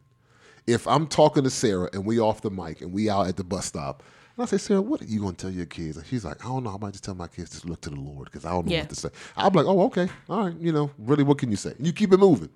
[0.67, 3.43] If I'm talking to Sarah and we off the mic and we out at the
[3.43, 4.03] bus stop,
[4.35, 5.97] and I say, Sarah, what are you going to tell your kids?
[5.97, 6.75] And she's like, I don't know.
[6.75, 8.73] I might just tell my kids to look to the Lord because I don't know
[8.73, 8.81] Yeah.
[8.81, 9.09] what to say.
[9.35, 10.55] I'm like, oh, okay, all right.
[10.59, 11.71] You know, really, what can you say?
[11.71, 12.49] And you keep it moving.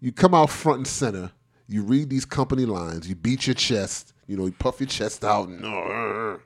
[0.00, 1.32] You come out front and center.
[1.66, 3.08] You read these company lines.
[3.08, 4.12] You beat your chest.
[4.30, 5.48] You know, you puff your chest out.
[5.48, 6.38] And, uh,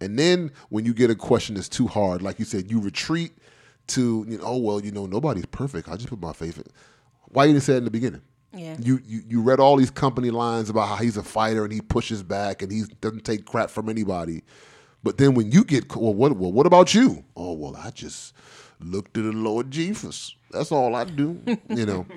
[0.00, 3.32] and then when you get a question that's too hard, like you said, you retreat
[3.88, 5.88] to, you know, oh well, you know, nobody's perfect.
[5.88, 6.64] I just put my faith in.
[7.26, 8.22] Why you didn't say it in the beginning?
[8.52, 8.76] Yeah.
[8.80, 11.80] You, you you read all these company lines about how he's a fighter and he
[11.80, 14.42] pushes back and he doesn't take crap from anybody.
[15.04, 17.24] But then when you get well, what well, what about you?
[17.36, 18.34] Oh well, I just
[18.80, 20.34] look to the Lord Jesus.
[20.50, 21.40] That's all I do.
[21.68, 22.06] you know.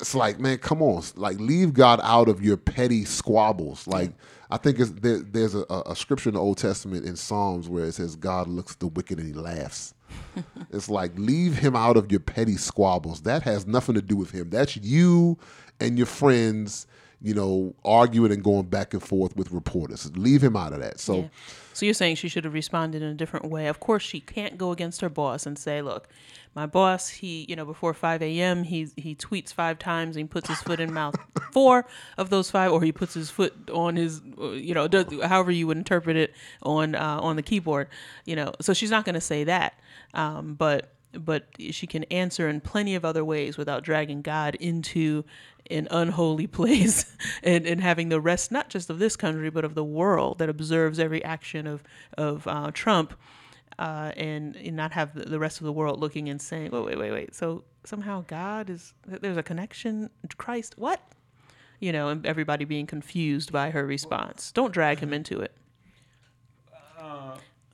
[0.00, 1.02] It's like, man, come on.
[1.16, 3.86] Like, leave God out of your petty squabbles.
[3.86, 4.12] Like,
[4.50, 7.84] I think it's, there, there's a, a scripture in the Old Testament in Psalms where
[7.84, 9.94] it says, God looks at the wicked and he laughs.
[10.70, 13.22] it's like, leave him out of your petty squabbles.
[13.22, 14.50] That has nothing to do with him.
[14.50, 15.36] That's you
[15.80, 16.86] and your friends,
[17.20, 20.10] you know, arguing and going back and forth with reporters.
[20.16, 21.00] Leave him out of that.
[21.00, 21.16] So.
[21.16, 21.28] Yeah.
[21.78, 23.68] So you're saying she should have responded in a different way.
[23.68, 26.08] Of course, she can't go against her boss and say, "Look,
[26.56, 30.28] my boss, he, you know, before 5 a.m., he he tweets five times and he
[30.28, 31.14] puts his foot in mouth
[31.52, 31.86] four
[32.16, 35.52] of those five, or he puts his foot on his, uh, you know, does, however
[35.52, 36.34] you would interpret it
[36.64, 37.86] on uh, on the keyboard,
[38.24, 39.78] you know." So she's not going to say that,
[40.14, 45.24] um, but but she can answer in plenty of other ways without dragging God into
[45.70, 49.74] an unholy place and, and having the rest not just of this country but of
[49.74, 51.82] the world that observes every action of
[52.16, 53.14] of uh, Trump
[53.78, 56.98] uh, and, and not have the- rest of the world looking and saying wait wait
[56.98, 57.34] wait wait.
[57.34, 60.10] So somehow God is there's a connection?
[60.36, 60.74] Christ?
[60.76, 61.00] What?
[61.80, 64.50] You know and everybody being confused by her response.
[64.50, 65.54] Don't drag him into it.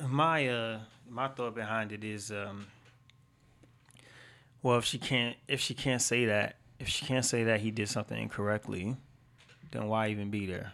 [0.07, 2.67] My uh my thought behind it is um
[4.63, 7.71] well if she can't if she can't say that if she can't say that he
[7.71, 8.95] did something incorrectly
[9.73, 10.73] then why even be there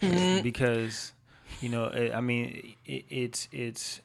[0.42, 1.12] because
[1.60, 4.00] you know i I mean it, it's it's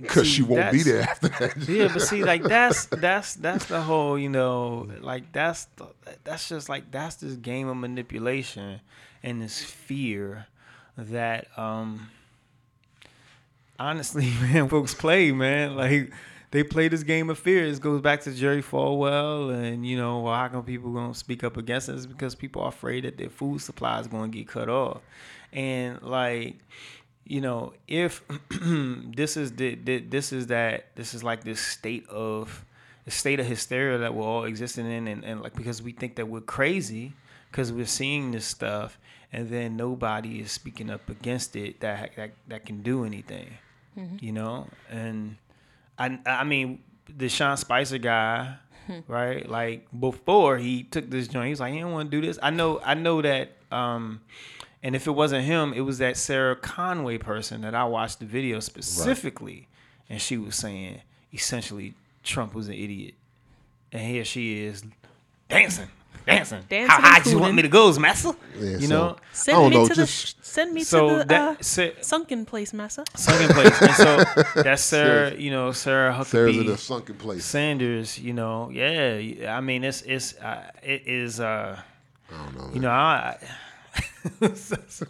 [0.00, 1.56] Because she won't be there after that.
[1.68, 5.88] yeah, but see, like that's that's that's the whole, you know, like that's the,
[6.22, 8.80] that's just like that's this game of manipulation
[9.24, 10.46] and this fear
[10.96, 12.10] that um
[13.78, 15.74] honestly, man, folks play, man.
[15.74, 16.12] Like
[16.50, 17.64] they play this game of fear.
[17.64, 21.44] It goes back to Jerry Falwell, and you know, well, how come people gonna speak
[21.44, 22.06] up against us?
[22.06, 25.02] Because people are afraid that their food supply is gonna get cut off,
[25.52, 26.56] and like
[27.28, 32.08] you know, if this is the, the this is that this is like this state
[32.08, 32.64] of
[33.04, 36.16] the state of hysteria that we're all existing in, and, and like because we think
[36.16, 37.12] that we're crazy
[37.50, 38.98] because we're seeing this stuff,
[39.32, 43.58] and then nobody is speaking up against it that that that can do anything,
[43.96, 44.16] mm-hmm.
[44.24, 45.36] you know, and
[45.98, 48.56] I I mean the Sean Spicer guy.
[49.06, 52.38] Right, like before he took this joint, he's like, he don't want to do this.
[52.42, 54.22] I know, I know that um,
[54.82, 58.24] and if it wasn't him, it was that Sarah Conway person that I watched the
[58.24, 59.68] video specifically,
[60.08, 61.02] and she was saying
[61.34, 61.92] essentially
[62.22, 63.12] Trump was an idiot,
[63.92, 64.82] and here she is
[65.50, 65.88] dancing,
[66.26, 66.62] dancing.
[66.68, 68.34] Dancing How and high do you want me to go, massa?
[68.58, 71.24] Yeah, you so- know, send me know, to just- the send me so to the
[71.26, 74.24] that uh, Sa- sunken place massa sunken place, and so
[74.62, 75.34] that's Sarah.
[75.34, 77.44] You know, Sarah Sarah's in Huckabee sunken place.
[77.44, 78.18] Sanders.
[78.18, 79.54] You know, yeah.
[79.56, 81.40] I mean, it's it's uh, it is.
[81.40, 81.80] Uh,
[82.30, 82.70] I don't know.
[82.74, 83.36] you know, I.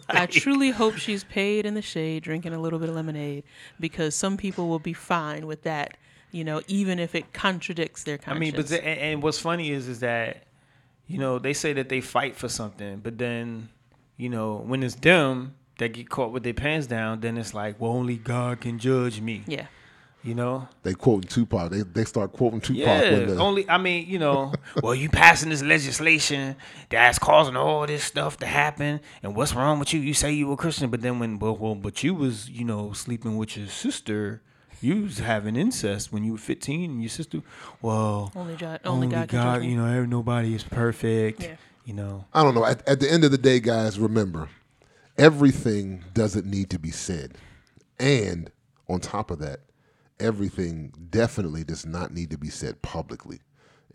[0.09, 3.43] I truly hope she's paid in the shade, drinking a little bit of lemonade,
[3.79, 5.97] because some people will be fine with that.
[6.31, 9.71] You know, even if it contradicts their I mean, but the, and, and what's funny
[9.71, 10.43] is is that
[11.09, 13.69] you know they say that they fight for something, but then
[14.15, 17.81] you know when it's them that get caught with their pants down, then it's like,
[17.81, 19.43] well, only God can judge me.
[19.47, 19.65] yeah,
[20.23, 20.67] You know.
[20.83, 21.71] They quoting Tupac.
[21.71, 22.77] They they start quoting Tupac.
[22.77, 24.53] Yeah, when the, only I mean, you know,
[24.83, 26.55] well, you passing this legislation
[26.89, 29.99] that's causing all this stuff to happen, and what's wrong with you?
[29.99, 32.93] You say you were Christian, but then when, well, well but you was, you know,
[32.93, 34.43] sleeping with your sister,
[34.83, 37.41] you was having incest when you were fifteen, and your sister,
[37.81, 39.71] well, only God, only, God, can judge me.
[39.71, 41.55] you know, nobody is perfect, Yeah.
[41.85, 42.25] you know.
[42.33, 42.65] I don't know.
[42.65, 44.49] At, at the end of the day, guys, remember,
[45.17, 47.37] everything doesn't need to be said,
[47.99, 48.51] and
[48.87, 49.59] on top of that,
[50.19, 53.39] everything definitely does not need to be said publicly.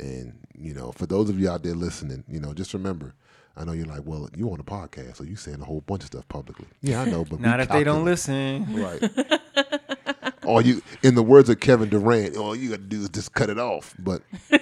[0.00, 3.14] And you know, for those of you out there listening, you know, just remember.
[3.56, 6.02] I know you're like, well, you on a podcast, so you saying a whole bunch
[6.02, 6.66] of stuff publicly.
[6.82, 8.66] Yeah, I know, but Not we if they don't listen.
[8.74, 9.00] Right.
[10.46, 13.32] or you, in the words of Kevin Durant, all you got to do is just
[13.34, 13.94] cut it off.
[13.98, 14.22] But,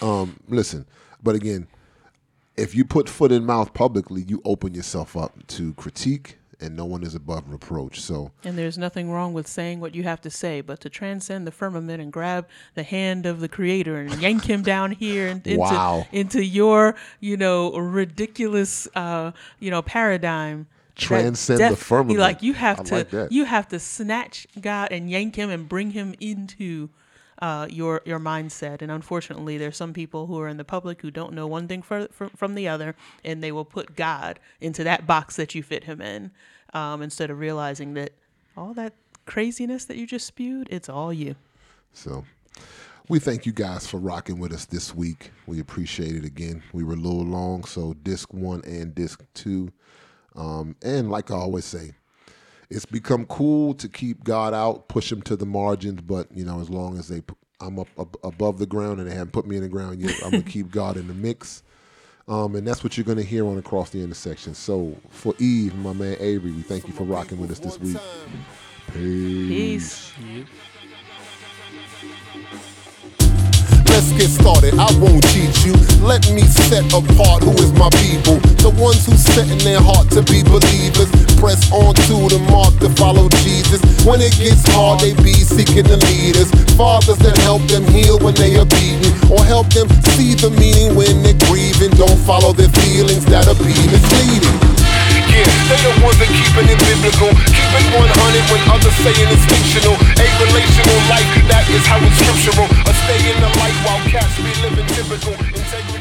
[0.00, 0.86] um, listen.
[1.22, 1.68] But again,
[2.56, 6.84] if you put foot in mouth publicly, you open yourself up to critique, and no
[6.84, 8.00] one is above reproach.
[8.00, 11.46] So, And there's nothing wrong with saying what you have to say, but to transcend
[11.46, 15.44] the firmament and grab the hand of the creator and yank him down here and
[15.46, 16.06] into Wow.
[16.12, 20.66] into your, you know, ridiculous uh, you know, paradigm.
[21.02, 22.18] Transcend the firmament.
[22.18, 25.68] Like you have I to like you have to snatch God and yank him and
[25.68, 26.90] bring him into
[27.40, 28.82] uh, your your mindset.
[28.82, 31.82] And unfortunately, there's some people who are in the public who don't know one thing
[31.82, 35.62] for, for, from the other, and they will put God into that box that you
[35.62, 36.30] fit him in,
[36.72, 38.12] um, instead of realizing that
[38.56, 38.94] all that
[39.26, 41.34] craziness that you just spewed, it's all you.
[41.92, 42.24] so
[43.08, 45.32] we thank you guys for rocking with us this week.
[45.46, 46.62] We appreciate it again.
[46.72, 49.72] We were a little long, so disc one and disc two.
[50.36, 51.92] Um, and like I always say,
[52.70, 56.00] it's become cool to keep God out, push him to the margins.
[56.00, 57.22] But you know, as long as they,
[57.60, 60.16] I'm up, up above the ground and they haven't put me in the ground yet,
[60.24, 61.62] I'm gonna keep God in the mix.
[62.28, 64.54] Um, and that's what you're gonna hear on across the intersection.
[64.54, 67.98] So for Eve, my man Avery, we thank you for rocking with us this week.
[68.92, 70.12] Peace.
[70.18, 70.48] Peace.
[73.92, 74.72] Let's get started.
[74.80, 75.76] I won't cheat you.
[76.00, 78.40] Let me set apart who is my people.
[78.64, 81.12] The ones who set in their heart to be believers.
[81.36, 83.84] Press on to the mark to follow Jesus.
[84.08, 86.48] When it gets hard, they be seeking the leaders.
[86.72, 89.12] Fathers that help them heal when they are beaten.
[89.28, 91.92] Or help them see the meaning when they're grieving.
[92.00, 94.71] Don't follow their feelings that'll be misleading.
[95.32, 97.32] They the ones that keeping it biblical.
[97.32, 99.96] Keep it 100 when others saying it's fictional.
[99.96, 102.68] A relational life, that is how it's scriptural.
[102.68, 105.91] A stay in the light while cats be living typical.